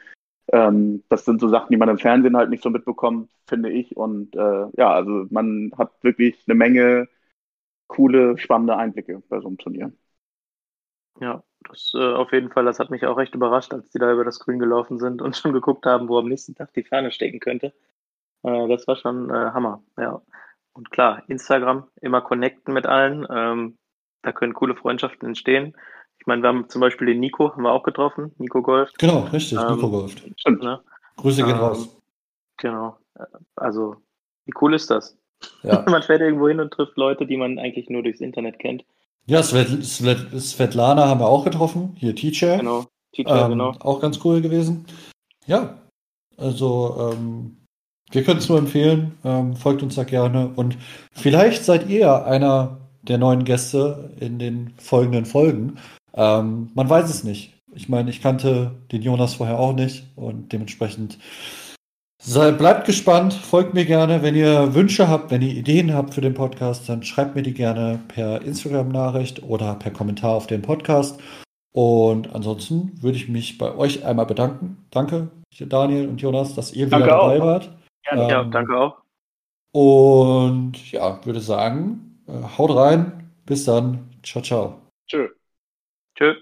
Ähm, 0.52 1.02
das 1.08 1.24
sind 1.24 1.40
so 1.40 1.48
Sachen, 1.48 1.70
die 1.70 1.76
man 1.76 1.88
im 1.88 1.98
Fernsehen 1.98 2.36
halt 2.36 2.50
nicht 2.50 2.62
so 2.62 2.70
mitbekommt, 2.70 3.30
finde 3.46 3.70
ich. 3.70 3.96
Und 3.96 4.36
äh, 4.36 4.66
ja, 4.76 4.92
also 4.92 5.26
man 5.30 5.72
hat 5.78 5.92
wirklich 6.02 6.36
eine 6.46 6.54
Menge 6.54 7.08
coole, 7.88 8.38
spannende 8.38 8.76
Einblicke 8.76 9.22
bei 9.28 9.40
so 9.40 9.48
einem 9.48 9.58
Turnier. 9.58 9.92
Ja, 11.20 11.42
das 11.60 11.92
äh, 11.94 12.14
auf 12.14 12.32
jeden 12.32 12.50
Fall, 12.50 12.64
das 12.64 12.78
hat 12.78 12.90
mich 12.90 13.06
auch 13.06 13.16
recht 13.16 13.34
überrascht, 13.34 13.72
als 13.72 13.90
die 13.90 13.98
da 13.98 14.12
über 14.12 14.24
das 14.24 14.38
Grün 14.38 14.58
gelaufen 14.58 14.98
sind 14.98 15.22
und 15.22 15.36
schon 15.36 15.52
geguckt 15.52 15.86
haben, 15.86 16.08
wo 16.08 16.18
am 16.18 16.28
nächsten 16.28 16.54
Tag 16.54 16.72
die 16.74 16.84
Fahne 16.84 17.10
stecken 17.10 17.40
könnte. 17.40 17.72
Äh, 18.42 18.68
das 18.68 18.86
war 18.86 18.96
schon 18.96 19.30
äh, 19.30 19.50
Hammer, 19.52 19.82
ja. 19.96 20.22
Und 20.72 20.90
klar, 20.90 21.22
Instagram, 21.28 21.88
immer 22.02 22.20
connecten 22.20 22.74
mit 22.74 22.86
allen. 22.86 23.26
Ähm, 23.30 23.78
da 24.22 24.32
können 24.32 24.52
coole 24.52 24.76
Freundschaften 24.76 25.26
entstehen. 25.26 25.74
Ich 26.18 26.26
meine, 26.26 26.42
wir 26.42 26.48
haben 26.48 26.68
zum 26.68 26.80
Beispiel 26.80 27.06
den 27.06 27.20
Nico, 27.20 27.52
haben 27.52 27.62
wir 27.62 27.72
auch 27.72 27.82
getroffen, 27.82 28.32
Nico 28.38 28.60
Golf. 28.62 28.90
Genau, 28.98 29.20
richtig, 29.32 29.58
ähm, 29.58 29.74
Nico 29.74 29.90
Golf. 29.90 30.14
Stimmt. 30.36 30.62
Ne? 30.62 30.80
Grüße 31.16 31.42
gehen 31.42 31.52
ähm, 31.52 31.60
raus. 31.60 31.96
Genau. 32.58 32.98
Also, 33.54 33.96
wie 34.44 34.52
cool 34.60 34.74
ist 34.74 34.90
das? 34.90 35.18
Ja. 35.62 35.84
man 35.88 36.02
fährt 36.02 36.20
irgendwo 36.20 36.48
hin 36.48 36.60
und 36.60 36.72
trifft 36.72 36.96
Leute, 36.96 37.26
die 37.26 37.36
man 37.36 37.58
eigentlich 37.58 37.88
nur 37.88 38.02
durchs 38.02 38.20
Internet 38.20 38.58
kennt. 38.58 38.84
Ja, 39.28 39.42
Svet, 39.42 39.84
Svet, 39.84 40.40
Svetlana 40.40 41.08
haben 41.08 41.20
wir 41.20 41.28
auch 41.28 41.44
getroffen. 41.44 41.96
Hier 41.98 42.14
Teacher. 42.14 42.58
Genau, 42.58 42.84
Teacher, 43.12 43.44
ähm, 43.44 43.50
genau. 43.50 43.72
Auch 43.80 44.00
ganz 44.00 44.20
cool 44.24 44.40
gewesen. 44.40 44.86
Ja, 45.46 45.78
also 46.36 47.12
ähm, 47.12 47.56
wir 48.12 48.22
können 48.22 48.38
es 48.38 48.48
nur 48.48 48.58
empfehlen. 48.58 49.18
Ähm, 49.24 49.56
folgt 49.56 49.82
uns 49.82 49.96
da 49.96 50.04
gerne. 50.04 50.52
Und 50.54 50.78
vielleicht 51.12 51.64
seid 51.64 51.88
ihr 51.88 52.24
einer 52.24 52.78
der 53.02 53.18
neuen 53.18 53.44
Gäste 53.44 54.10
in 54.20 54.38
den 54.38 54.72
folgenden 54.78 55.26
Folgen. 55.26 55.78
Ähm, 56.14 56.70
man 56.74 56.88
weiß 56.88 57.10
es 57.10 57.24
nicht. 57.24 57.54
Ich 57.74 57.88
meine, 57.88 58.10
ich 58.10 58.22
kannte 58.22 58.76
den 58.92 59.02
Jonas 59.02 59.34
vorher 59.34 59.58
auch 59.58 59.74
nicht 59.74 60.06
und 60.14 60.52
dementsprechend 60.52 61.18
Sei, 62.28 62.50
bleibt 62.50 62.86
gespannt, 62.86 63.34
folgt 63.34 63.72
mir 63.72 63.84
gerne. 63.84 64.20
Wenn 64.20 64.34
ihr 64.34 64.74
Wünsche 64.74 65.08
habt, 65.08 65.30
wenn 65.30 65.42
ihr 65.42 65.54
Ideen 65.54 65.94
habt 65.94 66.12
für 66.12 66.20
den 66.20 66.34
Podcast, 66.34 66.88
dann 66.88 67.04
schreibt 67.04 67.36
mir 67.36 67.42
die 67.42 67.54
gerne 67.54 68.00
per 68.08 68.42
Instagram-Nachricht 68.42 69.44
oder 69.44 69.76
per 69.76 69.92
Kommentar 69.92 70.32
auf 70.34 70.48
den 70.48 70.60
Podcast. 70.60 71.22
Und 71.72 72.34
ansonsten 72.34 73.00
würde 73.00 73.16
ich 73.16 73.28
mich 73.28 73.58
bei 73.58 73.72
euch 73.76 74.04
einmal 74.04 74.26
bedanken. 74.26 74.84
Danke, 74.90 75.28
Daniel 75.56 76.08
und 76.08 76.20
Jonas, 76.20 76.56
dass 76.56 76.72
ihr 76.72 76.88
danke 76.88 77.06
wieder 77.06 77.16
dabei 77.16 77.40
auch. 77.40 77.46
wart. 77.46 77.70
Ja, 78.06 78.12
ähm, 78.20 78.28
ja, 78.28 78.42
danke 78.42 78.76
auch. 78.76 78.96
Und 79.70 80.90
ja, 80.90 81.24
würde 81.24 81.40
sagen, 81.40 82.24
äh, 82.26 82.58
haut 82.58 82.74
rein. 82.74 83.30
Bis 83.46 83.66
dann. 83.66 84.10
Ciao, 84.24 84.42
ciao. 84.42 84.82
Tschö. 85.06 85.28
Tschö. 86.18 86.34